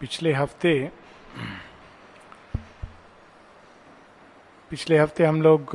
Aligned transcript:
पिछले 0.00 0.32
हफ़्ते 0.32 0.72
पिछले 4.70 4.98
हफ़्ते 4.98 5.24
हम 5.24 5.40
लोग 5.42 5.70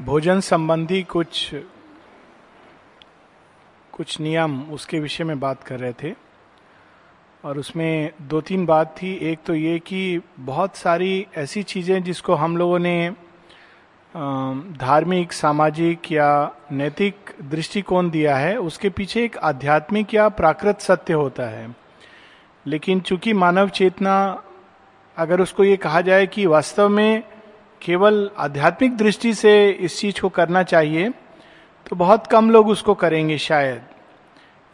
भोजन 0.00 0.40
संबंधी 0.40 1.02
कुछ 1.02 1.54
कुछ 3.92 4.20
नियम 4.20 4.60
उसके 4.72 5.00
विषय 5.00 5.24
में 5.24 5.40
बात 5.40 5.62
कर 5.62 5.80
रहे 5.80 5.92
थे। 5.92 6.14
और 7.44 7.58
उसमें 7.58 8.12
दो 8.22 8.40
तीन 8.40 8.66
बात 8.66 8.94
थी। 9.02 9.12
एक 9.22 9.38
तो 9.46 9.54
ये 9.54 9.78
कि 9.78 10.20
बहुत 10.40 10.76
सारी 10.76 11.26
ऐसी 11.36 11.62
चीज़ें 11.62 12.02
जिसको 12.02 12.34
हम 12.34 12.56
लोगों 12.56 12.78
ने 12.78 13.10
धार्मिक, 14.78 15.32
सामाजिक 15.32 16.12
या 16.12 16.30
नैतिक 16.72 17.34
दृष्टिकोण 17.42 18.10
दिया 18.10 18.36
है, 18.36 18.56
उसके 18.56 18.88
पीछे 18.90 19.24
एक 19.24 19.36
आध्यात्मिक 19.36 20.14
या 20.14 20.28
प्राकृत 20.28 20.80
सत्य 20.80 21.12
होता 21.14 21.48
है। 21.48 21.68
लेकिन 22.66 23.00
चूँकि 23.00 23.32
मानव 23.32 23.68
चेतना, 23.68 24.42
अगर 25.16 25.40
उसको 25.40 25.64
ये 25.64 25.76
कहा 25.76 26.00
जाए 26.00 26.26
कि 26.26 26.46
वास्तव 26.46 26.88
में 26.88 27.22
केवल 27.82 28.30
आध्यात्मिक 28.38 28.96
दृष्टि 28.96 29.32
से 29.34 29.70
इस 29.70 29.98
चीज़ 30.00 30.20
को 30.20 30.28
करना 30.28 30.62
चाहिए 30.62 31.08
तो 31.86 31.96
बहुत 31.96 32.26
कम 32.26 32.50
लोग 32.50 32.68
उसको 32.68 32.94
करेंगे 32.94 33.38
शायद। 33.38 33.82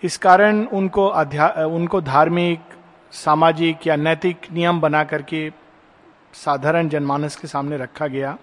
इस 0.02 0.16
कारण 0.16 0.64
उनको 0.66 1.06
अध्या 1.06 1.48
उनको 1.66 2.00
धार्मिक, 2.00 2.60
सामाजिक 3.12 3.86
या 3.86 3.96
नैतिक 3.96 4.50
नियम 4.52 4.80
बना 4.80 5.04
करके 5.04 5.48
साधारण 6.34 6.88
जनमानस 6.88 7.36
के 7.36 7.48
सामने 7.48 7.76
रखा 7.76 8.06
गया। 8.06 8.36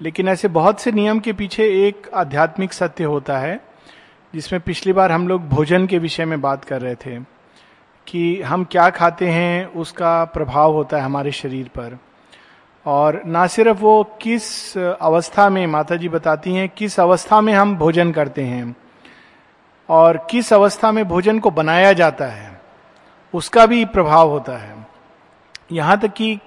लेकिन 0.00 0.28
ऐसे 0.28 0.48
बहुत 0.48 0.80
से 0.80 0.92
नियम 0.92 1.20
के 1.20 1.32
पीछे 1.32 1.64
एक 1.86 2.10
आध्यात्मिक 2.14 2.72
सत्य 2.72 3.04
होता 3.04 3.38
है, 3.38 3.58
जिसमें 4.34 4.60
पिछली 4.60 4.92
बार 4.92 5.12
हम 5.12 5.28
लोग 5.28 5.48
भोजन 5.48 5.86
के 5.86 5.98
विषय 5.98 6.24
में 6.24 6.40
बात 6.40 6.64
कर 6.64 6.80
रहे 6.82 6.94
थे। 6.96 7.18
कि 8.08 8.40
हम 8.42 8.64
क्या 8.64 8.88
खाते 8.90 9.28
हैं, 9.28 9.66
उसका 9.66 10.24
प्रभाव 10.24 10.72
होता 10.72 10.96
है 10.96 11.02
हमारे 11.02 11.32
शरीर 11.32 11.68
पर। 11.68 11.98
और 12.86 13.20
ना 13.26 13.46
सिर्फ़ 13.46 13.78
वो 13.78 14.02
किस 14.22 14.76
अवस्था 14.78 15.48
में 15.50 15.66
माता 15.66 15.96
जी 15.96 16.08
बताती 16.08 16.54
हैं, 16.54 16.68
किस 16.68 16.98
अवस्था 17.00 17.40
में 17.40 17.52
हम 17.52 17.76
भोजन 17.76 18.12
करते 18.12 18.42
हैं 18.42 18.76
और 19.88 20.16
किस 20.30 20.52
अवस्था 20.52 20.92
में 20.92 21.04
भोजन 21.08 21.38
को 21.38 21.50
बनाया 21.50 21.92
जाता 21.92 22.26
है, 22.26 22.60
उसका 23.34 23.66
भी 23.66 23.84
प्रभाव 23.86 24.30
होता 24.30 24.56
है। 24.58 24.86
यहाँ 25.72 25.98
तक 26.00 26.12
कि 26.12 26.38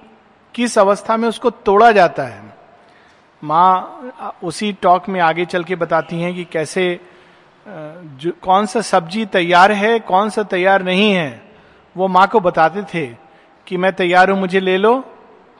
किस 0.55 0.77
अवस्था 0.79 1.17
में 1.17 1.27
उसको 1.29 1.49
तोड़ा 1.49 1.91
जाता 1.91 2.23
है। 2.23 2.43
माँ 3.43 4.37
उसी 4.43 4.71
टॉक 4.73 5.09
में 5.09 5.19
आगे 5.19 5.45
चल 5.45 5.63
के 5.63 5.75
बताती 5.75 6.21
हैं 6.21 6.33
कि 6.35 6.43
कैसे 6.45 6.99
जो, 7.65 8.31
कौन 8.41 8.65
सा 8.65 8.81
सब्ज़ी 8.81 9.25
तैयार 9.25 9.71
है, 9.71 9.99
कौन 9.99 10.29
सा 10.29 10.43
तैयार 10.43 10.83
नहीं 10.83 11.11
है। 11.13 11.50
वो 11.95 12.07
माँ 12.07 12.27
को 12.27 12.39
बताते 12.39 12.81
थे 12.93 13.05
कि 13.67 13.77
मैं 13.77 13.91
तैयार 13.93 14.29
हूँ, 14.29 14.39
मुझे 14.39 14.59
ले 14.59 14.77
लो, 14.77 15.03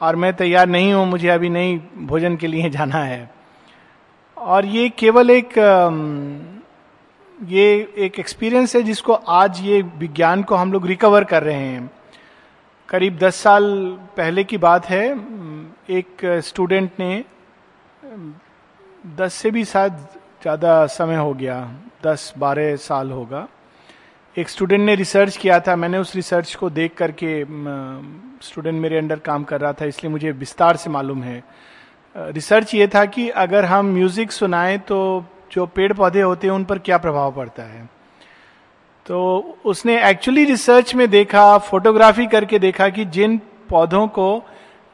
और 0.00 0.16
मैं 0.16 0.32
तैयार 0.36 0.66
नहीं 0.68 0.92
हूँ, 0.92 1.06
मुझे 1.06 1.28
अभी 1.28 1.48
नहीं 1.48 1.78
भोजन 2.06 2.36
के 2.36 2.46
लिए 2.46 2.70
जाना 2.70 3.02
है। 3.04 3.30
और 4.36 4.66
ये 4.66 4.88
केवल 4.88 5.30
एक 5.30 5.58
ये 7.38 7.66
एक 7.98 8.18
एक्सपीरियंस 8.20 8.74
है 8.76 8.82
जिसको 8.82 9.12
आज 9.12 9.60
ये 9.60 9.80
विज्ञान 9.98 10.42
को 10.42 10.54
हम 10.54 10.72
लोग 10.72 10.86
रिकवर 10.86 11.24
कर 11.24 11.42
रहे 11.42 11.54
हैं। 11.56 11.90
करीब 12.88 13.18
दस 13.18 13.36
साल 13.36 13.64
पहले 14.16 14.44
की 14.44 14.58
बात 14.58 14.86
है 14.86 15.06
एक 15.90 16.24
स्टूडेंट 16.44 16.90
ने 17.00 17.24
दस 19.16 19.34
से 19.34 19.50
भी 19.50 19.64
शायद 19.64 19.92
ज़्यादा 20.42 20.86
समय 20.88 21.16
हो 21.16 21.32
गया, 21.34 21.56
दस 22.04 22.32
बारह 22.38 22.76
साल 22.78 23.10
होगा। 23.10 23.46
एक 24.36 24.48
स्टूडेंट 24.48 24.80
ने 24.80 24.94
रिसर्च 24.94 25.36
किया 25.36 25.58
था, 25.60 25.74
मैंने 25.76 25.98
उस 25.98 26.14
रिसर्च 26.16 26.54
को 26.54 26.68
देख 26.70 26.94
करके 26.96 27.44
स्टूडेंट 28.42 28.80
मेरे 28.80 28.98
अंडर 28.98 29.18
काम 29.18 29.42
कर 29.44 29.60
रहा 29.60 29.72
था, 29.72 29.84
इसलिए 29.84 30.10
मुझे 30.12 30.30
विस्तार 30.32 30.76
से 30.76 30.90
मालूम 30.90 31.22
है। 31.22 31.42
रिसर्च 32.16 32.74
ये 32.74 32.86
था 32.94 33.04
कि 33.06 33.28
अगर 33.28 33.64
हम 33.64 33.86
म्यूज़िक 33.86 34.32
सुनाएँ 34.32 34.78
तो 34.78 35.24
जो 35.52 35.66
पेड़ 35.66 35.92
पौधे 35.92 36.20
होते 36.20 36.46
हैं, 36.46 36.54
उन 36.54 36.64
पर 36.64 36.78
क्या 36.78 36.98
प्रभाव 36.98 37.32
पड़ता 37.32 37.62
है? 37.62 37.88
तो 39.06 39.58
उसने 39.64 40.00
एक्चुअली 40.08 40.44
रिसर्च 40.44 40.94
में 40.94 41.08
देखा 41.10 41.56
फोटोग्राफी 41.60 42.26
करके 42.26 42.58
देखा 42.58 42.88
कि 42.88 43.04
जिन 43.06 43.36
पौधों 43.70 44.06
को 44.08 44.44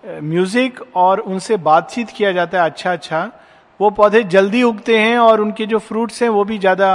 म्यूज़िक 0.04 0.80
और 0.96 1.20
उनसे 1.20 1.56
बातचीत 1.58 2.10
किया 2.10 2.32
जाता 2.32 2.58
है 2.58 2.70
अच्छा 2.70 2.92
अच्छा 2.92 3.30
वो 3.80 3.90
पौधे 3.90 4.22
जल्दी 4.24 4.62
उगते 4.62 4.98
हैं 4.98 5.18
और 5.18 5.40
उनके 5.40 5.66
जो 5.66 5.78
फ्रूट्स 5.80 6.22
हैं 6.22 6.28
वो 6.30 6.44
भी 6.44 6.58
ज़्यादा 6.58 6.90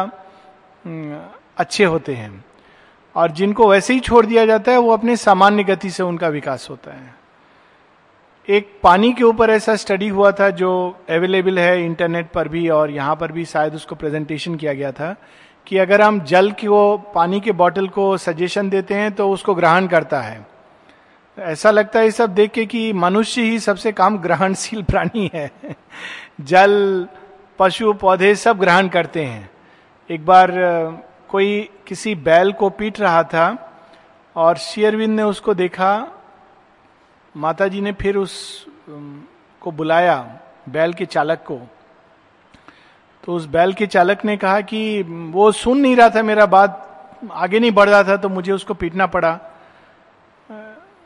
अच्छे 1.64 1.86
होते 1.86 2.14
हैं। 2.14 2.44
और 3.16 3.32
जिनको 3.32 3.68
वैसे 3.68 3.94
ही 3.94 4.00
छोड़ 4.00 4.26
दिया 4.26 4.46
जाता 4.46 4.72
है, 4.72 4.78
वो 4.78 4.92
अपने 4.92 5.16
सामान्य 5.18 5.64
गति 5.64 5.90
से 5.90 6.04
उनका 6.04 6.28
विकास 6.28 6.68
होता 6.70 6.92
है। 6.92 7.16
एक 8.48 8.80
पानी 8.84 9.12
के 9.14 9.24
ऊपर 9.24 9.50
ऐसा 9.50 9.76
स्टडी 9.76 10.08
हुआ 10.08 10.32
था 10.32 10.50
जो 10.50 10.72
अवेलेबल 11.10 11.60
है 11.60 11.86
इंटरनेट 11.86 12.30
पर 12.30 12.48
भी 12.48 12.68
और 12.70 12.92
यहाँ 12.92 13.16
पर 13.16 13.32
भी 13.32 13.46
शायद 13.46 13.76
उसको 13.76 13.96
प्रेजेंटेशन 13.96 14.56
किया 14.56 14.74
गया 14.74 14.92
था 14.92 15.16
कि 15.68 15.78
अगर 15.78 16.02
हम 16.02 16.20
जल 16.22 16.52
को 16.52 16.98
पानी 16.98 17.40
के 17.40 17.52
बॉटल 17.52 17.88
को 17.88 18.18
सजेशन 18.18 18.70
देते 18.70 18.94
हैं 18.94 19.12
तो 19.12 19.30
उसको 19.32 19.56
ग्रहण 19.56 19.88
करता 19.88 20.22
है। 20.22 20.46
ऐसा 21.38 21.72
लगता 21.72 22.00
है 22.00 22.12
सब 22.12 22.34
देख 22.34 22.52
के 22.52 22.66
कि 22.66 22.94
मनुष्य 22.94 23.42
ही 23.42 23.60
सबसे 23.60 23.92
काम 23.92 24.18
ग्रहणशील 24.18 24.84
प्राणी 24.84 25.30
है। 25.34 25.52
जल, 26.42 27.08
पशु, 27.60 27.94
पौधे 27.94 28.36
सब 28.36 28.60
ग्रहण 28.60 28.88
करते 28.88 29.24
हैं। 29.26 29.50
एक 30.10 30.26
बार 30.26 30.52
कोई 31.34 31.70
किसी 31.88 32.14
बैल 32.24 32.52
को 32.54 32.70
पीट 32.72 33.00
रहा 33.00 33.24
था 33.26 33.46
और 34.36 34.58
शेयरविंद 34.60 35.16
ने 35.16 35.24
उसको 35.26 35.54
देखा 35.56 35.92
माता 37.36 37.68
जी 37.68 37.82
ने 37.82 37.92
फिर 38.02 38.18
उस 38.18 38.34
को 39.62 39.72
बुलाया 39.72 40.18
बैल 40.70 40.94
के 40.94 41.06
चालक 41.08 41.44
को। 41.48 41.60
तो 43.24 43.34
उस 43.34 43.46
बैल 43.48 43.74
के 43.74 43.88
चालक 43.88 44.26
ने 44.26 44.36
कहा 44.38 44.62
कि 44.64 45.02
वो 45.32 45.52
सुन 45.54 45.80
नहीं 45.80 45.96
रहा 45.96 46.10
था 46.10 46.24
मेरा 46.24 46.46
बात, 46.48 46.80
आगे 47.32 47.60
नहीं 47.60 47.72
बढ़ 47.72 47.90
रहा 47.90 48.04
था 48.04 48.18
तो 48.18 48.30
मुझे 48.30 48.52
उसको 48.52 48.74
पीटना 48.76 49.08
पड़ा। 49.08 49.40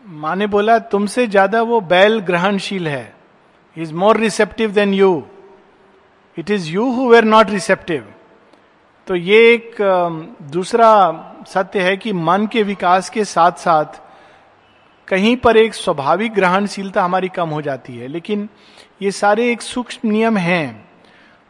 माँ 0.04 0.36
ने 0.36 0.48
बोला, 0.48 0.78
तुमसे 0.82 1.28
ज़्यादा 1.28 1.62
वो 1.64 1.82
बैल 1.84 2.20
ग्रहणशील 2.22 2.88
है। 2.88 3.16
Is 3.78 3.94
more 3.94 4.18
receptive 4.18 4.72
than 4.72 4.94
you 4.94 5.24
it 6.38 6.50
is 6.52 6.70
you 6.72 6.92
who 6.92 7.10
were 7.10 7.24
not 7.26 7.50
receptive 7.50 8.14
तो 9.08 9.16
ये 9.16 9.38
एक 9.54 9.76
दूसरा 10.52 10.90
सत्य 11.48 11.82
है 11.82 11.98
कि 11.98 12.14
मन 12.14 12.48
के 12.48 12.64
विकास 12.64 13.10
के 13.10 13.24
साथ 13.26 13.52
साथ 13.52 14.00
कहीं 15.08 15.36
पर 15.38 15.58
एक 15.58 15.74
स्वाभाविक 15.74 16.34
ग्रहणशीलता 16.34 17.04
हमारी 17.04 17.28
कम 17.30 17.50
हो 17.50 17.62
जाती 17.62 17.98
है। 17.98 18.08
लेकिन 18.08 18.50
ये 19.02 19.12
सारे 19.12 19.52
एक 19.52 19.62
सूक्ष्म 19.62 20.10
नियम 20.10 20.38
हैं 20.38 20.90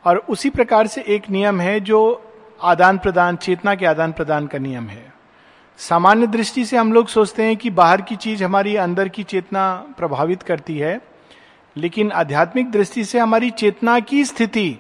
और 0.06 0.18
उसी 0.18 0.50
प्रकार 0.50 0.88
से 0.88 1.02
एक 1.02 1.30
नियम 1.30 1.62
है 1.62 1.80
जो 1.80 2.02
आदान 2.64 2.98
प्रदान 2.98 3.36
चेतना 3.36 3.76
के 3.76 3.86
आदान 3.86 4.12
प्रदान 4.12 4.48
का 4.48 4.58
नियम 4.58 4.88
है। 4.88 5.14
सामान्य 5.78 6.28
दृष्टि 6.28 6.66
से 6.66 6.78
हम 6.78 6.94
लोग 6.94 7.08
सोचते 7.08 7.44
हैं 7.44 7.58
कि 7.58 7.70
बाहर 7.70 8.02
की 8.02 8.16
चीज़ 8.16 8.44
हमारी 8.44 8.76
अंदर 8.76 9.08
की 9.08 9.24
चेतना 9.24 9.74
प्रभावित 9.98 10.44
करती 10.44 10.78
है, 10.78 11.02
लेकिन 11.76 12.12
आध्यात्मिक 12.12 12.72
दृष्टि 12.72 13.06
से 13.06 13.20
हमारी 13.20 13.50
चेतना 13.50 14.00
की 14.00 14.24
स्थिति 14.26 14.80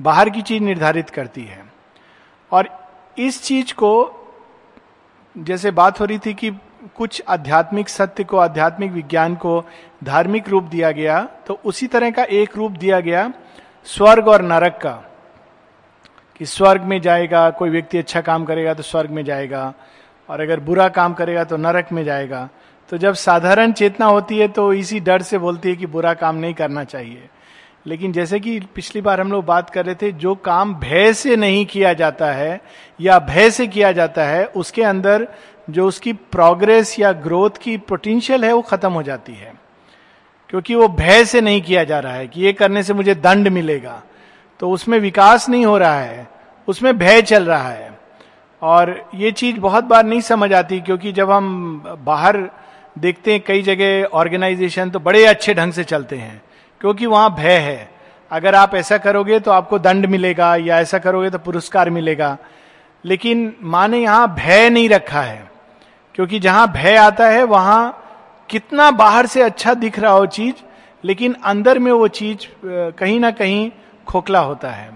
बाहर 0.00 0.30
की 0.30 0.42
चीज़ 0.42 0.62
निर्धारित 0.62 1.10
करती 1.10 1.44
है। 1.44 1.69
और 2.52 2.68
इस 3.18 3.42
चीज़ 3.42 3.72
को 3.74 3.92
जैसे 5.36 5.70
बात 5.70 6.00
हो 6.00 6.04
रही 6.04 6.18
थी 6.18 6.34
कि 6.34 6.50
कुछ 6.96 7.22
आध्यात्मिक 7.28 7.88
सत्य 7.88 8.24
को, 8.24 8.36
आध्यात्मिक 8.36 8.92
विज्ञान 8.92 9.34
को 9.34 9.62
धार्मिक 10.04 10.48
रूप 10.48 10.64
दिया 10.64 10.90
गया 10.90 11.20
तो 11.46 11.58
उसी 11.64 11.86
तरह 11.86 12.10
का 12.10 12.24
एक 12.24 12.56
रूप 12.56 12.72
दिया 12.72 13.00
गया, 13.00 13.32
स्वर्ग 13.86 14.28
और 14.28 14.42
नरक 14.42 14.78
का। 14.82 14.92
कि 16.40 16.46
स्वर्ग 16.46 16.82
में 16.82 17.00
जाएगा, 17.00 17.48
कोई 17.50 17.70
व्यक्ति 17.70 17.98
अच्छा 17.98 18.20
काम 18.20 18.44
करेगा 18.44 18.74
तो 18.74 18.82
स्वर्ग 18.82 19.10
में 19.10 19.24
जाएगा, 19.24 19.72
और 20.28 20.40
अगर 20.40 20.60
बुरा 20.60 20.88
काम 20.88 21.14
करेगा 21.14 21.44
तो 21.44 21.56
नरक 21.56 21.92
में 21.92 22.02
जाएगा। 22.04 22.48
तो 22.90 22.98
जब 22.98 23.14
साधारण 23.14 23.72
चेतना 23.72 24.06
होती 24.06 24.38
है 24.38 24.48
तो 24.48 24.72
इसी 24.72 25.00
डर 25.00 25.22
से 25.22 25.38
बोलती 25.38 25.68
है 25.68 25.76
कि 25.76 25.86
बुरा 25.86 26.14
काम 26.14 26.36
नहीं 26.36 26.54
करना 26.54 26.84
चाहिए। 26.84 27.28
लेकिन 27.86 28.12
जैसे 28.12 28.40
कि 28.40 28.60
पिछली 28.60 29.02
बार 29.02 29.20
हम 29.20 29.32
लोग 29.32 29.44
बात 29.44 29.70
कर 29.70 29.86
रहे 29.86 29.94
थे, 29.94 30.12
जो 30.12 30.34
काम 30.34 30.74
भय 30.74 31.12
से 31.12 31.36
नहीं 31.36 31.66
किया 31.66 31.92
जाता 31.92 32.32
है, 32.32 32.60
या 33.00 33.18
भय 33.18 33.50
से 33.50 33.66
किया 33.66 33.92
जाता 33.92 34.24
है, 34.24 34.44
उसके 34.44 34.82
अंदर 34.82 35.28
जो 35.70 35.86
उसकी 35.86 36.12
प्रोग्रेस 36.12 37.00
या 37.00 37.12
ग्रोथ 37.12 37.50
की 37.62 37.76
पोटेंशियल 37.76 38.44
है, 38.44 38.52
वो 38.52 38.62
खत्म 38.62 38.92
हो 38.92 39.02
जाती 39.02 39.32
है। 39.32 39.54
क्योंकि 40.48 40.74
वो 40.74 40.88
भय 40.88 41.24
से 41.24 41.40
नहीं 41.40 41.62
किया 41.62 41.84
जा 41.84 41.98
रहा 41.98 42.12
है 42.12 42.28
कि 42.28 42.40
ये 42.40 42.52
करने 42.52 42.82
से 42.82 42.94
मुझे 42.94 43.14
दंड 43.14 43.48
मिलेगा। 43.48 44.02
तो 44.60 44.70
उसमें 44.70 44.98
विकास 44.98 45.48
नहीं 45.48 45.66
हो 45.66 45.78
रहा 45.78 46.00
है, 46.00 46.28
उसमें 46.68 46.98
भय 46.98 47.22
चल 47.22 47.44
रहा 47.44 47.68
है। 47.68 47.98
और 48.62 49.10
ये 49.14 49.32
चीज़ 49.32 49.56
बहुत 49.56 49.84
बार 49.84 50.04
नहीं 50.04 50.20
समझ 50.20 50.52
आती, 50.52 50.80
क्योंकि 50.80 51.12
जब 51.12 51.30
हम 51.30 51.76
बाहर 51.98 52.50
देखते 52.98 53.32
हैं, 53.32 53.40
कई 53.40 53.62
जगह 53.62 54.04
ऑर्गेनाइजेशन 54.04 54.90
तो 54.90 55.00
बड़े 55.00 55.26
अच्छे 55.26 55.54
ढंग 55.54 55.72
से 55.72 55.84
चलते 55.84 56.16
हैं। 56.16 56.42
क्योंकि 56.80 57.06
वहाँ 57.06 57.34
भय 57.34 57.56
है। 57.58 57.88
अगर 58.30 58.54
आप 58.54 58.74
ऐसा 58.74 58.98
करोगे 58.98 59.38
तो 59.40 59.50
आपको 59.50 59.78
दंड 59.78 60.06
मिलेगा, 60.06 60.54
या 60.56 60.80
ऐसा 60.80 60.98
करोगे 60.98 61.30
तो 61.30 61.38
पुरस्कार 61.38 61.90
मिलेगा। 61.90 62.36
लेकिन 63.04 63.52
माँ 63.62 63.86
ने 63.88 63.98
यहाँ 63.98 64.34
भय 64.34 64.68
नहीं 64.70 64.88
रखा 64.88 65.22
है, 65.22 65.50
क्योंकि 66.14 66.38
जहाँ 66.40 66.72
भय 66.72 66.96
आता 66.96 67.28
है, 67.28 67.42
वहाँ 67.44 67.96
कितना 68.50 68.90
बाहर 68.90 69.26
से 69.26 69.42
अच्छा 69.42 69.74
दिख 69.74 69.98
रहा 69.98 70.12
हो 70.12 70.26
चीज़, 70.28 70.54
लेकिन 71.04 71.36
अंदर 71.44 71.78
में 71.78 71.90
वो 71.92 72.08
चीज़ 72.08 72.46
कहीं 72.64 73.18
ना 73.20 73.30
कहीं 73.30 73.70
खोखला 74.06 74.38
होता 74.38 74.70
है। 74.70 74.88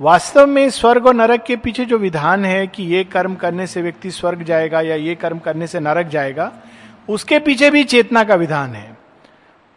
वास्तव 0.00 0.46
में 0.46 0.68
स्वर्ग 0.70 1.06
और 1.06 1.14
नरक 1.14 1.44
के 1.44 1.56
पीछे 1.56 1.84
जो 1.84 1.98
विधान 1.98 2.44
है 2.44 2.66
कि 2.66 2.82
ये 2.84 3.04
कर्म 3.04 3.34
करने 3.34 3.66
से 3.66 3.82
व्यक्ति 3.82 4.10
स्वर्ग 4.10 4.42
जाएगा 4.42 4.80
या 4.80 4.94
ये 4.96 5.14
कर्म 5.14 5.38
करने 5.38 5.66
से 5.66 5.80
नरक 5.80 6.06
जाएगा, 6.06 6.52
उसके 7.08 7.38
पीछे 7.38 7.70
भी 7.70 7.84
चेतना 7.84 8.24
का 8.24 8.34
विधान 8.34 8.74
है। 8.74 8.95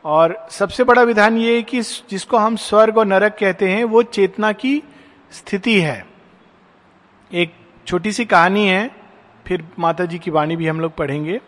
और 0.09 0.47
सबसे 0.49 0.83
बड़ा 0.83 1.01
विधान 1.01 1.37
ये 1.37 1.55
है 1.55 1.63
कि 1.63 1.81
जिसको 1.81 2.37
हम 2.37 2.55
स्वर्ग 2.55 2.97
और 2.97 3.05
नरक 3.05 3.37
कहते 3.39 3.69
हैं, 3.69 3.83
वो 3.83 4.03
चेतना 4.03 4.51
की 4.51 4.83
स्थिति 5.31 5.81
है। 5.81 6.05
एक 7.33 7.53
छोटी 7.87 8.11
सी 8.11 8.25
कहानी 8.25 8.67
है, 8.67 8.91
फिर 9.47 9.67
माता 9.79 10.05
जी 10.05 10.19
की 10.19 10.31
वाणी 10.31 10.55
भी 10.55 10.67
हम 10.67 10.79
लोग 10.79 10.95
पढ़ेंगे, 10.95 11.41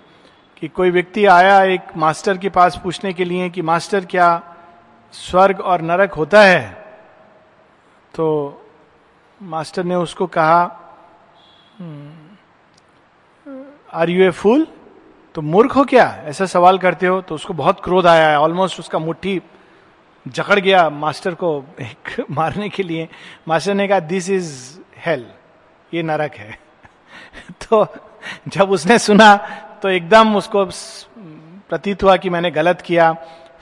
कि 0.58 0.68
कोई 0.68 0.92
व्यक्ति 0.92 1.26
आया 1.26 1.64
एक 1.64 1.82
मास्टर 1.98 2.38
के 2.38 2.50
पास 2.50 2.80
पूछने 2.84 3.14
के 3.14 3.26
लिए 3.26 3.50
कि, 3.50 3.62
मास्टर, 3.62 4.06
क्या 4.06 4.56
स्वर्ग 5.12 5.62
और 5.62 5.82
नरक 5.82 6.14
होता 6.14 6.42
है? 6.42 6.70
तो 8.16 8.58
मास्टर 9.42 9.84
ने 9.84 9.96
उसको 9.96 10.28
कहा 10.28 10.64
आर 13.94 14.10
यू 14.10 14.24
ए 14.24 14.30
फूल 14.30 14.68
तो 15.36 15.42
मूर्ख 15.42 15.76
हो 15.76 15.84
क्या? 15.84 16.06
ऐसा 16.26 16.46
सवाल 16.46 16.78
करते 16.78 17.08
हो 17.08 17.22
तो 17.22 17.36
उसको 17.36 17.54
बहुत 17.54 17.84
क्रोध 17.84 18.08
आया 18.08 18.30
है। 18.30 18.40
ऑलमोस्ट 18.40 18.80
उसका 18.80 19.00
मुट्ठी 19.00 19.42
जकड़ 20.28 20.60
गया 20.60 20.90
मास्टर 20.90 21.34
को 21.34 21.66
एक 21.82 22.26
मारने 22.32 22.70
के 22.70 22.84
लिए। 22.84 23.08
मास्टर 23.48 23.74
ने 23.74 23.88
कहा 23.88 24.00
दिस 24.00 24.30
इज़ 24.30 24.80
हेल 24.98 25.26
ये 25.94 26.04
नरक 26.04 26.34
है। 26.36 26.60
तो 27.52 27.86
जब 28.48 28.72
उसने 28.72 29.00
सुना 29.00 29.36
तो 29.82 29.90
एकदम 29.90 30.36
उसको 30.36 30.66
प्रतीत 31.70 32.04
हुआ 32.04 32.18
कि 32.18 32.30
मैंने 32.30 32.52
गलत 32.52 32.82
किया। 32.82 33.12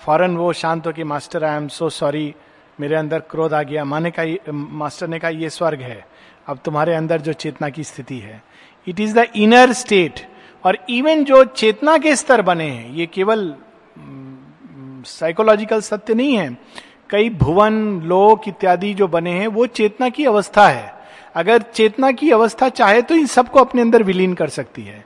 फ़ौरन 0.06 0.38
वो 0.38 0.52
शांत 0.54 0.88
हो 0.88 0.92
कि 0.92 1.04
master 1.04 1.44
I 1.44 1.58
am 1.58 1.68
so 1.68 1.90
sorry 1.90 2.36
मेरे 2.80 2.96
अंदर 2.96 3.20
क्रोध 3.20 3.54
आ 3.54 3.62
गया। 3.64 3.84
माने 3.86 4.12
का 4.12 4.52
मास्टर 4.54 5.08
ने 5.08 5.20
कहा, 5.20 5.32
ये 5.32 5.50
स्वर्ग 5.50 5.82
है। 5.82 6.06
अब 6.48 6.60
तुम्हारे 6.66 6.96
अंदर 6.96 7.22
जो 7.22 7.34
चेतना 7.34 7.70
की 7.70 7.84
स्थिति 7.84 8.20
है 8.20 8.42
it 8.88 9.00
is 9.00 9.20
the 9.20 9.28
inner 9.36 9.74
state 9.74 10.28
और 10.64 10.78
इवन 10.90 11.24
जो 11.24 11.44
चेतना 11.44 11.98
के 11.98 12.16
स्तर 12.16 12.42
बने 12.42 12.66
हैं, 12.66 12.94
ये 12.94 13.06
केवल 13.06 13.56
साइकोलॉजिकल 15.06 15.82
सत्य 15.82 16.14
नहीं 16.14 16.36
है। 16.36 16.58
कई 17.10 17.30
भुवन, 17.30 18.02
लोक 18.02 18.48
इत्यादि 18.48 18.94
जो 18.94 19.08
बने 19.08 19.32
हैं, 19.32 19.48
वो 19.48 19.66
चेतना 19.66 20.10
की 20.10 20.26
अवस्था 20.26 20.68
है। 20.68 20.94
अगर 21.36 21.62
चेतना 21.62 22.12
की 22.12 22.32
अवस्था 22.32 22.70
चाहे 22.70 23.02
तो 23.02 23.16
इन 23.16 23.26
सबको 23.26 23.60
अपने 23.60 23.82
अंदर 23.82 24.04
विलीन 24.04 24.34
कर 24.34 24.48
सकती 24.48 24.82
है। 24.82 25.06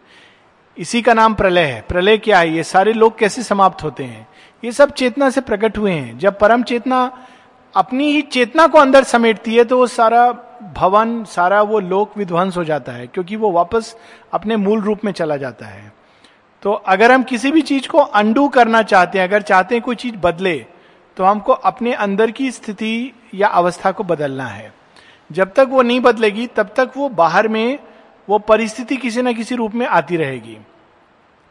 इसी 0.77 1.01
का 1.01 1.13
नाम 1.13 1.33
प्रलय 1.33 1.61
है। 1.61 1.85
प्रलय 1.89 2.17
क्या 2.17 2.39
है? 2.39 2.55
ये 2.55 2.63
सारे 2.63 2.93
लोग 2.93 3.17
कैसे 3.17 3.43
समाप्त 3.43 3.83
होते 3.83 4.03
हैं? 4.03 4.27
ये 4.63 4.71
सब 4.71 4.91
चेतना 4.91 5.29
से 5.29 5.41
प्रकट 5.41 5.77
हुए 5.77 5.91
हैं। 5.91 6.19
जब 6.19 6.39
परम 6.39 6.63
चेतना 6.63 7.25
अपनी 7.75 8.11
ही 8.11 8.21
चेतना 8.21 8.67
को 8.67 8.77
अंदर 8.77 9.03
समेटती 9.03 9.55
है 9.55 9.63
तो 9.63 9.77
वो 9.77 9.87
सारा 9.87 10.31
भवन, 10.75 11.23
सारा 11.23 11.61
वो 11.61 11.79
लोक 11.79 12.17
विध्वंस 12.17 12.57
हो 12.57 12.63
जाता 12.63 12.91
है, 12.91 13.07
क्योंकि 13.07 13.35
वो 13.35 13.51
वापस 13.51 13.95
अपने 14.33 14.55
मूल 14.55 14.81
रूप 14.81 15.05
में 15.05 15.11
चला 15.11 15.37
जाता 15.37 15.65
है। 15.65 15.91
तो 16.63 16.71
अगर 16.71 17.11
हम 17.11 17.23
किसी 17.23 17.51
भी 17.51 17.61
चीज़ 17.61 17.87
को 17.87 17.97
अंडू 17.97 18.47
करना 18.47 18.81
चाहते 18.81 19.19
हैं, 19.19 19.27
अगर 19.27 19.41
चाहते 19.41 19.75
हैं 19.75 19.83
कोई 19.83 19.95
चीज़ 19.95 20.15
बदले 20.15 20.65
तो 21.17 21.23
हमको 21.23 21.53
अपने 21.53 21.93
अंदर 21.93 22.31
की 22.31 22.51
स्थिति 22.51 23.13
या 23.33 23.47
अवस्था 23.47 23.91
को 23.91 24.03
बदलना 24.03 24.45
है। 24.45 24.73
जब 25.31 25.53
तक 25.53 25.67
वो 25.69 25.81
नहीं 25.81 25.99
बदलेगी, 25.99 26.47
तब 26.47 26.73
तक 26.77 26.91
वो 26.97 27.09
बाहर 27.09 27.47
में 27.47 27.79
वो 28.29 28.39
परिस्थिति 28.39 28.97
किसी 28.97 29.21
ना 29.21 29.31
किसी 29.31 29.55
रूप 29.55 29.75
में 29.75 29.85
आती 29.87 30.17
रहेगी। 30.17 30.57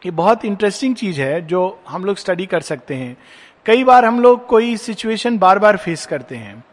ये 0.01 0.11
बहुत 0.11 0.45
इंटरेस्टिंग 0.45 0.95
चीज़ 0.95 1.21
है, 1.21 1.41
जो 1.41 1.79
हम 1.89 2.05
लोग 2.05 2.17
स्टडी 2.17 2.45
कर 2.45 2.61
सकते 2.61 2.95
हैं। 2.95 3.17
कई 3.65 3.83
बार 3.83 4.05
हम 4.05 4.19
लोग 4.19 4.45
कोई 4.47 4.77
सिचुएशन 4.77 5.37
बार 5.37 5.59
बार 5.59 5.77
फेस 5.77 6.05
करते 6.05 6.35
हैं। 6.35 6.63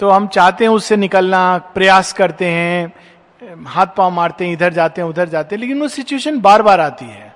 तो 0.00 0.10
हम 0.10 0.26
चाहते 0.26 0.64
हैं 0.64 0.70
उससे 0.70 0.96
निकलना, 0.96 1.58
प्रयास 1.74 2.12
करते 2.12 2.46
हैं, 2.46 2.92
हाथ 3.66 3.86
पाँव 3.96 4.10
मारते 4.10 4.44
हैं, 4.44 4.52
इधर 4.52 4.72
जाते 4.72 5.00
हैं, 5.00 5.08
उधर 5.08 5.28
जाते 5.28 5.54
हैं, 5.54 5.60
लेकिन 5.60 5.80
वो 5.80 5.88
सिचुएशन 5.88 6.40
बार 6.40 6.62
बार 6.62 6.80
आती 6.80 7.04
है। 7.04 7.34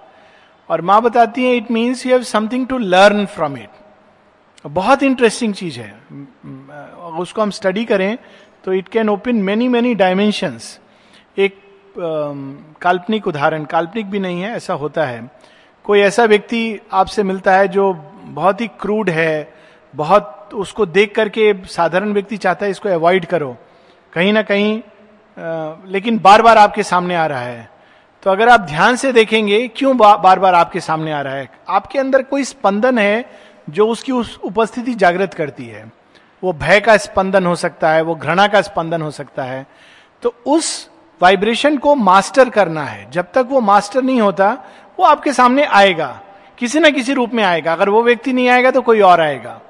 और 0.69 0.81
माँ 0.81 1.01
बताती 1.03 1.45
है 1.45 1.57
it 1.57 1.71
means 1.71 2.05
you 2.07 2.13
have 2.13 2.23
something 2.23 2.67
to 2.67 2.79
learn 2.79 3.27
from 3.27 3.57
it 3.57 4.67
बहुत 4.67 5.03
इंटरेस्टिंग 5.03 5.55
चीज़ 5.55 5.79
है। 5.81 5.91
उसको 7.19 7.43
हम 7.43 7.51
स्टडी 7.51 7.85
करें 7.85 8.17
तो 8.65 8.73
it 8.73 8.89
can 8.89 9.09
open 9.09 9.37
many 9.43 9.69
many 9.69 9.95
dimensions 9.95 10.79
एक 11.37 11.59
काल्पनिक 11.97 13.27
उदाहरण, 13.27 13.65
काल्पनिक 13.65 14.11
भी 14.11 14.19
नहीं 14.19 14.41
है, 14.43 14.55
ऐसा 14.57 14.75
होता 14.75 15.05
है। 15.05 15.31
कोई 15.85 16.01
ऐसा 16.01 16.25
व्यक्ति 16.25 16.81
आपसे 16.93 17.23
मिलता 17.23 17.53
है 17.53 17.69
जो 17.69 17.93
बहुत 18.25 18.61
ही 18.61 18.67
क्रूड 18.81 19.11
है, 19.11 19.53
बहुत 19.95 20.34
उसको 20.53 20.87
देख 20.87 21.15
करके 21.15 21.53
साधारण 21.67 22.13
व्यक्ति 22.13 22.37
चाहता 22.37 22.65
है 22.65 22.71
इसको 22.71 22.89
अवॉइड 22.89 23.25
करो। 23.25 23.57
कहीं 24.13 24.33
ना 24.33 24.43
कहीं 24.43 24.81
आ, 25.37 25.75
लेकिन 25.87 26.19
बार 26.19 26.43
बार 26.43 26.59
आपके 26.59 26.83
सामने 26.83 27.15
आ 27.15 27.27
रहा 27.27 27.41
है। 27.41 27.69
तो 28.23 28.31
अगर 28.31 28.49
आप 28.49 28.61
ध्यान 28.61 28.97
से 28.97 29.13
देखेंगे 29.13 29.67
क्यों 29.69 29.97
बा, 29.97 30.17
बार 30.17 30.39
बार 30.39 30.55
आपके 30.55 30.81
सामने 30.81 31.13
आ 31.13 31.21
रहा 31.21 31.35
है? 31.35 31.49
आपके 31.69 31.99
अंदर 31.99 32.23
कोई 32.23 32.45
स्पंदन 32.45 32.99
है 32.99 33.25
जो 33.71 33.87
उसकी 33.89 34.13
उस 34.13 34.39
उपस्थिति 34.45 34.95
जागृत 34.95 35.35
करती 35.35 35.67
है। 35.67 35.85
वो 36.43 36.53
भय 36.53 36.81
का 36.81 36.97
स्पंदन 36.97 37.47
हो 37.47 37.55
सकता 37.57 37.91
है 37.91 38.03
वो 38.03 38.15
घृणा 38.15 38.47
का 38.49 38.61
स्पंदन 38.63 39.03
हो 39.03 39.11
सकता 39.11 39.43
है। 39.43 39.67
तो 40.23 40.35
उस 40.47 40.91
वाइब्रेशन 41.21 41.77
को 41.79 41.95
मास्टर 41.95 42.51
करना 42.51 42.85
है। 42.85 43.11
जब 43.11 43.33
तक 43.35 43.47
वो 43.51 43.61
मास्टर 43.61 44.03
नहीं 44.03 44.21
होता 44.21 44.51
वो 44.99 45.05
आपके 45.05 45.33
सामने 45.33 45.65
आएगा। 45.65 46.21
किसी 46.59 46.81
ना 46.81 46.91
किसी 46.91 47.13
रूप 47.13 47.35
में 47.35 47.45
आएगा। 47.45 47.73
अगर 47.73 47.89
वो 47.89 48.03
व्यक्ति 48.03 48.33
नहीं 48.33 48.49
आएगा 48.49 48.71
तो 48.71 48.83
कोई 48.83 49.01
और 49.01 49.21
आएगा। 49.21 49.61